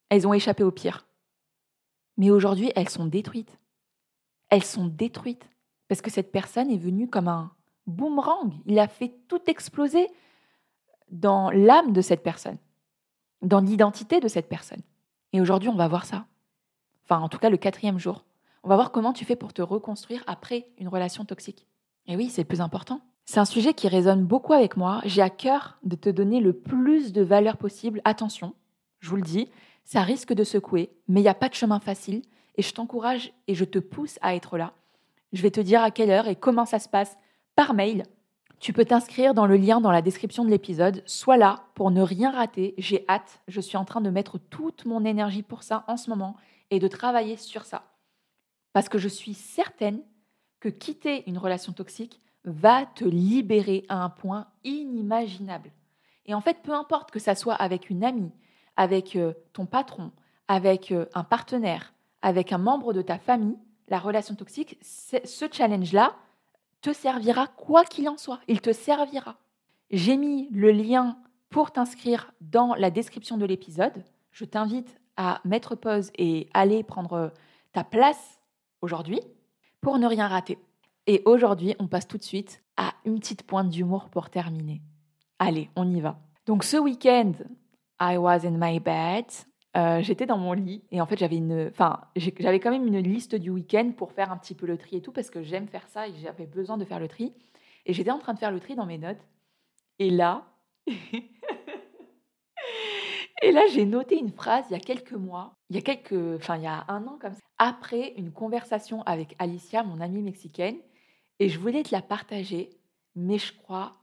Elles 0.08 0.26
ont 0.26 0.34
échappé 0.34 0.62
au 0.62 0.70
pire. 0.70 1.06
Mais 2.16 2.30
aujourd'hui, 2.30 2.70
elles 2.76 2.88
sont 2.88 3.06
détruites. 3.06 3.58
Elles 4.50 4.64
sont 4.64 4.86
détruites 4.86 5.48
parce 5.88 6.00
que 6.00 6.10
cette 6.10 6.32
personne 6.32 6.70
est 6.70 6.78
venue 6.78 7.08
comme 7.08 7.28
un 7.28 7.52
boomerang. 7.86 8.52
Il 8.66 8.78
a 8.78 8.88
fait 8.88 9.12
tout 9.28 9.40
exploser 9.48 10.06
dans 11.14 11.50
l'âme 11.50 11.92
de 11.92 12.00
cette 12.00 12.22
personne, 12.22 12.58
dans 13.40 13.60
l'identité 13.60 14.20
de 14.20 14.28
cette 14.28 14.48
personne. 14.48 14.82
Et 15.32 15.40
aujourd'hui, 15.40 15.68
on 15.68 15.76
va 15.76 15.88
voir 15.88 16.04
ça. 16.04 16.26
Enfin, 17.04 17.20
en 17.20 17.28
tout 17.28 17.38
cas, 17.38 17.50
le 17.50 17.56
quatrième 17.56 17.98
jour. 17.98 18.24
On 18.64 18.68
va 18.68 18.74
voir 18.74 18.90
comment 18.90 19.12
tu 19.12 19.24
fais 19.24 19.36
pour 19.36 19.52
te 19.52 19.62
reconstruire 19.62 20.24
après 20.26 20.68
une 20.78 20.88
relation 20.88 21.24
toxique. 21.24 21.66
Et 22.06 22.16
oui, 22.16 22.30
c'est 22.30 22.42
le 22.42 22.48
plus 22.48 22.60
important. 22.60 23.00
C'est 23.26 23.40
un 23.40 23.44
sujet 23.44 23.74
qui 23.74 23.88
résonne 23.88 24.24
beaucoup 24.24 24.52
avec 24.52 24.76
moi. 24.76 25.00
J'ai 25.04 25.22
à 25.22 25.30
cœur 25.30 25.78
de 25.84 25.96
te 25.96 26.10
donner 26.10 26.40
le 26.40 26.52
plus 26.52 27.12
de 27.12 27.22
valeur 27.22 27.58
possible. 27.58 28.02
Attention, 28.04 28.54
je 29.00 29.08
vous 29.08 29.16
le 29.16 29.22
dis, 29.22 29.48
ça 29.84 30.02
risque 30.02 30.32
de 30.32 30.44
secouer, 30.44 30.90
mais 31.08 31.20
il 31.20 31.24
n'y 31.24 31.28
a 31.28 31.34
pas 31.34 31.48
de 31.48 31.54
chemin 31.54 31.78
facile. 31.78 32.22
Et 32.56 32.62
je 32.62 32.72
t'encourage 32.72 33.32
et 33.46 33.54
je 33.54 33.64
te 33.64 33.78
pousse 33.78 34.18
à 34.20 34.34
être 34.34 34.58
là. 34.58 34.72
Je 35.32 35.42
vais 35.42 35.50
te 35.50 35.60
dire 35.60 35.82
à 35.82 35.90
quelle 35.90 36.10
heure 36.10 36.28
et 36.28 36.36
comment 36.36 36.66
ça 36.66 36.78
se 36.78 36.88
passe 36.88 37.16
par 37.54 37.74
mail. 37.74 38.04
Tu 38.64 38.72
peux 38.72 38.86
t'inscrire 38.86 39.34
dans 39.34 39.44
le 39.44 39.58
lien 39.58 39.82
dans 39.82 39.90
la 39.90 40.00
description 40.00 40.42
de 40.42 40.48
l'épisode. 40.48 41.02
Sois 41.04 41.36
là 41.36 41.64
pour 41.74 41.90
ne 41.90 42.00
rien 42.00 42.30
rater. 42.30 42.74
J'ai 42.78 43.04
hâte. 43.10 43.42
Je 43.46 43.60
suis 43.60 43.76
en 43.76 43.84
train 43.84 44.00
de 44.00 44.08
mettre 44.08 44.38
toute 44.38 44.86
mon 44.86 45.04
énergie 45.04 45.42
pour 45.42 45.62
ça 45.62 45.84
en 45.86 45.98
ce 45.98 46.08
moment 46.08 46.34
et 46.70 46.78
de 46.78 46.88
travailler 46.88 47.36
sur 47.36 47.66
ça. 47.66 47.84
Parce 48.72 48.88
que 48.88 48.96
je 48.96 49.06
suis 49.06 49.34
certaine 49.34 50.00
que 50.60 50.70
quitter 50.70 51.28
une 51.28 51.36
relation 51.36 51.74
toxique, 51.74 52.22
va 52.44 52.86
te 52.86 53.04
libérer 53.04 53.84
à 53.90 54.02
un 54.02 54.08
point 54.08 54.46
inimaginable. 54.64 55.70
Et 56.24 56.32
en 56.32 56.40
fait, 56.40 56.62
peu 56.62 56.72
importe 56.72 57.10
que 57.10 57.18
ça 57.18 57.34
soit 57.34 57.56
avec 57.56 57.90
une 57.90 58.02
amie, 58.02 58.32
avec 58.78 59.14
euh, 59.14 59.34
ton 59.52 59.66
patron, 59.66 60.10
avec 60.48 60.90
euh, 60.90 61.04
un 61.12 61.24
partenaire, 61.24 61.92
avec 62.22 62.50
un 62.50 62.56
membre 62.56 62.94
de 62.94 63.02
ta 63.02 63.18
famille, 63.18 63.58
la 63.88 63.98
relation 63.98 64.34
toxique, 64.34 64.78
ce 64.80 65.44
challenge-là 65.52 66.16
te 66.84 66.92
servira 66.92 67.46
quoi 67.46 67.84
qu'il 67.84 68.06
en 68.10 68.18
soit. 68.18 68.40
Il 68.46 68.60
te 68.60 68.74
servira. 68.74 69.38
J'ai 69.90 70.18
mis 70.18 70.50
le 70.50 70.70
lien 70.70 71.16
pour 71.48 71.72
t'inscrire 71.72 72.32
dans 72.42 72.74
la 72.74 72.90
description 72.90 73.38
de 73.38 73.46
l'épisode. 73.46 74.04
Je 74.32 74.44
t'invite 74.44 75.00
à 75.16 75.40
mettre 75.46 75.76
pause 75.76 76.10
et 76.18 76.50
aller 76.52 76.82
prendre 76.82 77.32
ta 77.72 77.84
place 77.84 78.38
aujourd'hui 78.82 79.20
pour 79.80 79.98
ne 79.98 80.06
rien 80.06 80.28
rater. 80.28 80.58
Et 81.06 81.22
aujourd'hui, 81.24 81.74
on 81.78 81.86
passe 81.86 82.06
tout 82.06 82.18
de 82.18 82.22
suite 82.22 82.62
à 82.76 82.92
une 83.06 83.18
petite 83.18 83.44
pointe 83.44 83.70
d'humour 83.70 84.10
pour 84.10 84.28
terminer. 84.28 84.82
Allez, 85.38 85.70
on 85.76 85.88
y 85.90 86.02
va. 86.02 86.18
Donc 86.44 86.64
ce 86.64 86.76
week-end, 86.76 87.32
I 87.98 88.18
was 88.18 88.44
in 88.44 88.58
my 88.58 88.78
bed. 88.78 89.24
Euh, 89.76 90.02
j'étais 90.02 90.26
dans 90.26 90.38
mon 90.38 90.52
lit 90.52 90.84
et 90.92 91.00
en 91.00 91.06
fait 91.06 91.18
j'avais 91.18 91.36
une, 91.36 91.68
enfin 91.68 92.00
j'avais 92.14 92.60
quand 92.60 92.70
même 92.70 92.86
une 92.86 93.00
liste 93.00 93.34
du 93.34 93.50
week-end 93.50 93.90
pour 93.96 94.12
faire 94.12 94.30
un 94.30 94.36
petit 94.36 94.54
peu 94.54 94.66
le 94.66 94.78
tri 94.78 94.98
et 94.98 95.02
tout 95.02 95.10
parce 95.10 95.30
que 95.30 95.42
j'aime 95.42 95.66
faire 95.66 95.88
ça 95.88 96.06
et 96.06 96.14
j'avais 96.22 96.46
besoin 96.46 96.78
de 96.78 96.84
faire 96.84 97.00
le 97.00 97.08
tri. 97.08 97.32
Et 97.84 97.92
j'étais 97.92 98.12
en 98.12 98.18
train 98.18 98.34
de 98.34 98.38
faire 98.38 98.52
le 98.52 98.60
tri 98.60 98.76
dans 98.76 98.86
mes 98.86 98.98
notes. 98.98 99.26
Et 99.98 100.10
là, 100.10 100.46
et 103.42 103.50
là 103.50 103.62
j'ai 103.72 103.84
noté 103.84 104.16
une 104.16 104.30
phrase 104.30 104.64
il 104.70 104.74
y 104.74 104.76
a 104.76 104.80
quelques 104.80 105.12
mois, 105.12 105.56
il 105.70 105.76
y 105.76 105.78
a 105.80 105.82
quelques, 105.82 106.36
enfin 106.36 106.56
il 106.56 106.62
y 106.62 106.68
a 106.68 106.84
un 106.86 107.04
an 107.08 107.18
comme 107.20 107.34
ça, 107.34 107.40
après 107.58 108.14
une 108.16 108.30
conversation 108.30 109.02
avec 109.02 109.34
Alicia, 109.40 109.82
mon 109.82 110.00
amie 110.00 110.22
mexicaine, 110.22 110.76
et 111.40 111.48
je 111.48 111.58
voulais 111.58 111.82
te 111.82 111.92
la 111.92 112.02
partager, 112.02 112.70
mais 113.16 113.38
je 113.38 113.52
crois, 113.52 113.96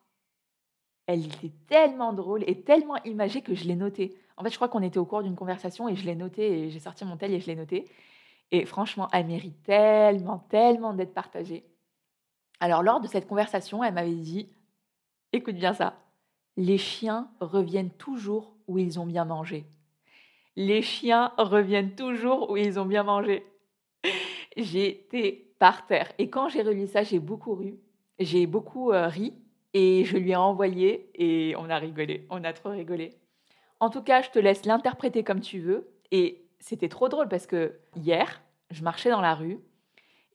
elle 1.08 1.26
était 1.26 1.54
tellement 1.68 2.14
drôle 2.14 2.44
et 2.48 2.62
tellement 2.62 3.02
imagée 3.04 3.42
que 3.42 3.56
je 3.56 3.66
l'ai 3.66 3.76
notée. 3.76 4.18
En 4.42 4.44
fait, 4.44 4.50
je 4.50 4.56
crois 4.56 4.70
qu'on 4.70 4.82
était 4.82 4.98
au 4.98 5.06
cours 5.06 5.22
d'une 5.22 5.36
conversation 5.36 5.88
et 5.88 5.96
je 5.96 6.04
l'ai 6.04 6.16
notée 6.16 6.64
et 6.64 6.72
j'ai 6.72 6.80
sorti 6.80 7.06
mon 7.06 7.16
tel 7.16 7.32
et 7.32 7.40
je 7.40 7.46
l'ai 7.46 7.56
notée. 7.56 7.86
Et 8.50 8.66
franchement, 8.66 9.08
elle 9.14 9.28
mérite 9.28 9.62
tellement, 9.62 10.40
tellement 10.50 10.96
d'être 10.96 11.14
partagée. 11.14 11.64
Alors, 12.60 12.82
lors 12.82 13.00
de 13.00 13.08
cette 13.08 13.28
conversation, 13.28 13.84
elle 13.84 13.94
m'avait 13.94 14.16
dit, 14.16 14.50
écoute 15.32 15.54
bien 15.54 15.76
ça, 15.76 15.94
les 16.58 16.80
chiens 16.80 17.30
reviennent 17.40 17.92
toujours 17.92 18.56
où 18.66 18.80
ils 18.80 19.00
ont 19.00 19.06
bien 19.06 19.26
mangé. 19.26 19.64
Les 20.56 20.82
chiens 20.82 21.34
reviennent 21.38 21.94
toujours 21.94 22.50
où 22.50 22.58
ils 22.58 22.80
ont 22.80 22.86
bien 22.86 23.04
mangé. 23.04 23.46
J'étais 24.58 25.54
par 25.60 25.86
terre. 25.86 26.12
Et 26.18 26.32
quand 26.32 26.50
j'ai 26.50 26.64
relu 26.64 26.88
ça, 26.88 27.04
j'ai 27.04 27.20
beaucoup 27.20 27.54
ru, 27.54 27.76
j'ai 28.18 28.48
beaucoup 28.48 28.92
euh, 28.92 29.06
ri, 29.06 29.36
et 29.76 30.04
je 30.04 30.18
lui 30.18 30.32
ai 30.32 30.36
envoyé, 30.36 31.12
et 31.14 31.54
on 31.60 31.70
a 31.70 31.78
rigolé, 31.78 32.26
on 32.32 32.44
a 32.44 32.54
trop 32.54 32.70
rigolé. 32.70 33.21
En 33.82 33.90
tout 33.90 34.04
cas, 34.04 34.22
je 34.22 34.30
te 34.30 34.38
laisse 34.38 34.66
l'interpréter 34.66 35.24
comme 35.24 35.42
tu 35.42 35.60
veux, 35.60 35.90
et 36.12 36.46
c'était 36.60 36.88
trop 36.88 37.10
drôle 37.10 37.28
parce 37.28 37.48
que 37.48 37.80
hier, 37.96 38.44
je 38.70 38.84
marchais 38.84 39.10
dans 39.10 39.22
la 39.22 39.34
rue, 39.34 39.60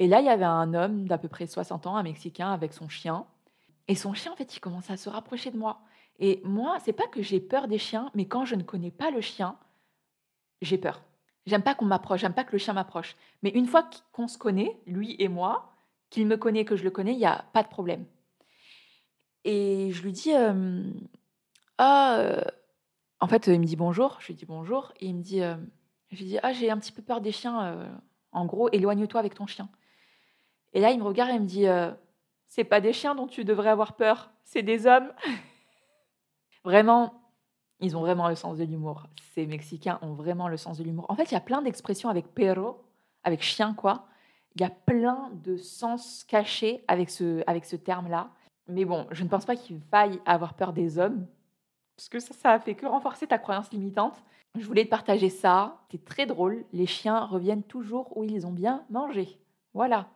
et 0.01 0.09
là, 0.09 0.21
il 0.21 0.27
y 0.27 0.29
avait 0.29 0.45
un 0.45 0.75
homme 0.75 1.07
d'à 1.07 1.17
peu 1.17 1.29
près 1.29 1.47
60 1.47 1.87
ans, 1.87 1.97
un 1.97 2.03
Mexicain, 2.03 2.53
avec 2.53 2.73
son 2.73 2.89
chien, 2.89 3.25
et 3.87 3.95
son 3.95 4.15
chien, 4.15 4.33
en 4.33 4.37
fait, 4.37 4.57
il 4.57 4.61
commençait 4.61 4.93
à 4.93 4.97
se 4.97 5.09
rapprocher 5.09 5.53
de 5.53 5.57
moi. 5.57 5.81
Et 6.19 6.41
moi, 6.45 6.79
c'est 6.85 6.93
pas 6.93 7.07
que 7.07 7.23
j'ai 7.23 7.39
peur 7.39 7.69
des 7.69 7.79
chiens, 7.79 8.11
mais 8.15 8.27
quand 8.27 8.45
je 8.45 8.57
ne 8.57 8.65
connais 8.65 8.91
pas 8.91 9.13
le 9.13 9.21
chien, 9.21 9.57
j'ai 10.61 10.77
peur. 10.77 11.05
J'aime 11.47 11.63
pas 11.63 11.77
qu'on 11.77 11.85
m'approche, 11.85 12.23
j'aime 12.23 12.35
pas 12.35 12.43
que 12.43 12.53
le 12.53 12.59
chien 12.59 12.75
m'approche. 12.75 13.17
Mais 13.45 13.51
une 13.51 13.67
fois 13.67 13.89
qu'on 14.11 14.27
se 14.27 14.39
connaît, 14.39 14.77
lui 14.87 15.15
et 15.21 15.29
moi, 15.29 15.73
qu'il 16.11 16.27
me 16.27 16.37
connaît, 16.37 16.65
que 16.65 16.75
je 16.75 16.83
le 16.83 16.91
connais, 16.91 17.13
il 17.13 17.19
n'y 17.19 17.27
a 17.27 17.45
pas 17.53 17.63
de 17.63 17.69
problème. 17.69 18.07
Et 19.45 19.93
je 19.93 20.03
lui 20.03 20.11
dis 20.11 20.35
euh, 20.35 20.83
Ah, 21.79 22.17
euh, 22.19 22.41
en 23.20 23.29
fait, 23.29 23.46
il 23.46 23.61
me 23.61 23.64
dit 23.64 23.76
bonjour. 23.76 24.18
Je 24.20 24.29
lui 24.29 24.35
dis 24.35 24.46
bonjour. 24.46 24.92
Et 25.00 25.07
il 25.07 25.16
me 25.16 25.22
dit 25.22 25.42
euh, 25.42 25.57
Je 26.11 26.18
lui 26.18 26.24
dis 26.26 26.38
Ah, 26.42 26.52
j'ai 26.52 26.70
un 26.70 26.79
petit 26.79 26.92
peu 26.92 27.02
peur 27.02 27.20
des 27.20 27.33
chiens. 27.33 27.98
en 28.33 28.46
gros, 28.46 28.68
éloigne-toi 28.70 29.20
avec 29.20 29.35
ton 29.35 29.46
chien. 29.46 29.68
Et 30.72 30.81
là, 30.81 30.90
il 30.90 30.98
me 30.98 31.05
regarde 31.05 31.31
et 31.31 31.35
il 31.35 31.40
me 31.40 31.46
dit 31.46 31.66
C'est 32.48 32.64
pas 32.64 32.81
des 32.81 32.92
chiens 32.92 33.14
dont 33.14 33.26
tu 33.26 33.44
devrais 33.44 33.70
avoir 33.70 33.96
peur, 33.96 34.31
c'est 34.44 34.62
des 34.62 34.87
hommes. 34.87 35.12
Vraiment, 36.64 37.26
ils 37.81 37.96
ont 37.96 38.00
vraiment 38.00 38.29
le 38.29 38.35
sens 38.35 38.59
de 38.59 38.64
l'humour. 38.64 39.07
Ces 39.35 39.46
Mexicains 39.46 39.98
ont 40.02 40.14
vraiment 40.14 40.48
le 40.48 40.57
sens 40.57 40.79
de 40.79 40.85
l'humour. 40.85 41.07
En 41.09 41.14
fait, 41.14 41.31
il 41.31 41.35
y 41.35 41.37
a 41.37 41.40
plein 41.40 41.62
d'expressions 41.62 42.09
avec 42.09 42.35
perro, 42.35 42.85
avec 43.22 43.42
chien 43.42 43.74
quoi. 43.74 44.07
Il 44.55 44.62
y 44.62 44.64
a 44.64 44.70
plein 44.70 45.31
de 45.44 45.57
sens 45.57 46.24
cachés 46.24 46.83
avec 46.88 47.11
ce, 47.11 47.42
avec 47.46 47.66
ce 47.66 47.76
terme-là. 47.76 48.31
Mais 48.68 48.85
bon, 48.85 49.07
je 49.11 49.22
ne 49.22 49.29
pense 49.29 49.44
pas 49.44 49.55
qu'il 49.55 49.81
faille 49.90 50.20
avoir 50.24 50.55
peur 50.55 50.72
des 50.72 50.98
hommes, 50.98 51.26
parce 51.97 52.09
que 52.09 52.21
ça, 52.21 52.35
ça 52.35 52.51
a 52.53 52.59
fait 52.59 52.75
que 52.75 52.87
renforcer 52.87 53.27
ta 53.27 53.39
croyance 53.39 53.73
limitante. 53.73 54.23
Je 54.59 54.65
voulais 54.65 54.85
te 54.85 54.91
partager 54.91 55.29
ça. 55.29 55.81
C'est 55.91 56.05
très 56.05 56.27
drôle. 56.27 56.65
Les 56.73 56.87
chiens 56.87 57.25
reviennent 57.25 57.63
toujours 57.63 58.17
où 58.17 58.25
ils 58.25 58.47
ont 58.47 58.53
bien 58.53 58.85
mangé. 58.91 59.39
Voilà. 59.75 60.09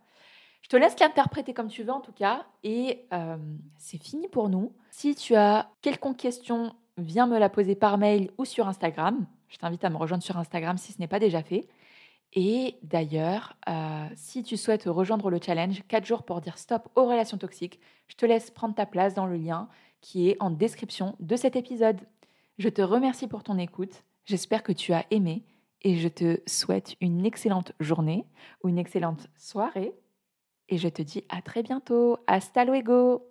Je 0.62 0.68
te 0.68 0.76
laisse 0.76 0.98
l'interpréter 1.00 1.54
comme 1.54 1.68
tu 1.68 1.82
veux 1.82 1.92
en 1.92 2.00
tout 2.00 2.12
cas. 2.12 2.46
Et 2.62 3.06
euh, 3.12 3.36
c'est 3.78 4.02
fini 4.02 4.28
pour 4.28 4.48
nous. 4.48 4.72
Si 4.90 5.14
tu 5.14 5.34
as 5.34 5.70
quelconque 5.82 6.18
question, 6.18 6.74
viens 6.96 7.26
me 7.26 7.38
la 7.38 7.48
poser 7.48 7.74
par 7.74 7.98
mail 7.98 8.30
ou 8.38 8.44
sur 8.44 8.68
Instagram. 8.68 9.26
Je 9.48 9.58
t'invite 9.58 9.84
à 9.84 9.90
me 9.90 9.96
rejoindre 9.96 10.22
sur 10.22 10.36
Instagram 10.36 10.78
si 10.78 10.92
ce 10.92 11.00
n'est 11.00 11.08
pas 11.08 11.18
déjà 11.18 11.42
fait. 11.42 11.68
Et 12.32 12.76
d'ailleurs, 12.82 13.56
euh, 13.68 14.06
si 14.14 14.44
tu 14.44 14.56
souhaites 14.56 14.84
rejoindre 14.84 15.30
le 15.30 15.40
challenge 15.44 15.82
4 15.88 16.04
jours 16.04 16.22
pour 16.22 16.40
dire 16.40 16.56
stop 16.58 16.88
aux 16.94 17.06
relations 17.06 17.38
toxiques, 17.38 17.80
je 18.06 18.14
te 18.14 18.24
laisse 18.24 18.50
prendre 18.50 18.74
ta 18.74 18.86
place 18.86 19.14
dans 19.14 19.26
le 19.26 19.36
lien 19.36 19.68
qui 20.00 20.28
est 20.28 20.36
en 20.40 20.50
description 20.50 21.16
de 21.20 21.36
cet 21.36 21.56
épisode. 21.56 22.00
Je 22.58 22.68
te 22.68 22.82
remercie 22.82 23.26
pour 23.26 23.42
ton 23.42 23.58
écoute, 23.58 24.04
j'espère 24.24 24.62
que 24.62 24.72
tu 24.72 24.92
as 24.92 25.06
aimé 25.10 25.44
et 25.82 25.96
je 25.96 26.08
te 26.08 26.40
souhaite 26.46 26.96
une 27.00 27.24
excellente 27.24 27.72
journée 27.80 28.26
ou 28.62 28.68
une 28.68 28.78
excellente 28.78 29.28
soirée 29.36 29.94
et 30.68 30.78
je 30.78 30.88
te 30.88 31.02
dis 31.02 31.24
à 31.28 31.42
très 31.42 31.62
bientôt. 31.62 32.18
Hasta 32.26 32.64
luego 32.64 33.26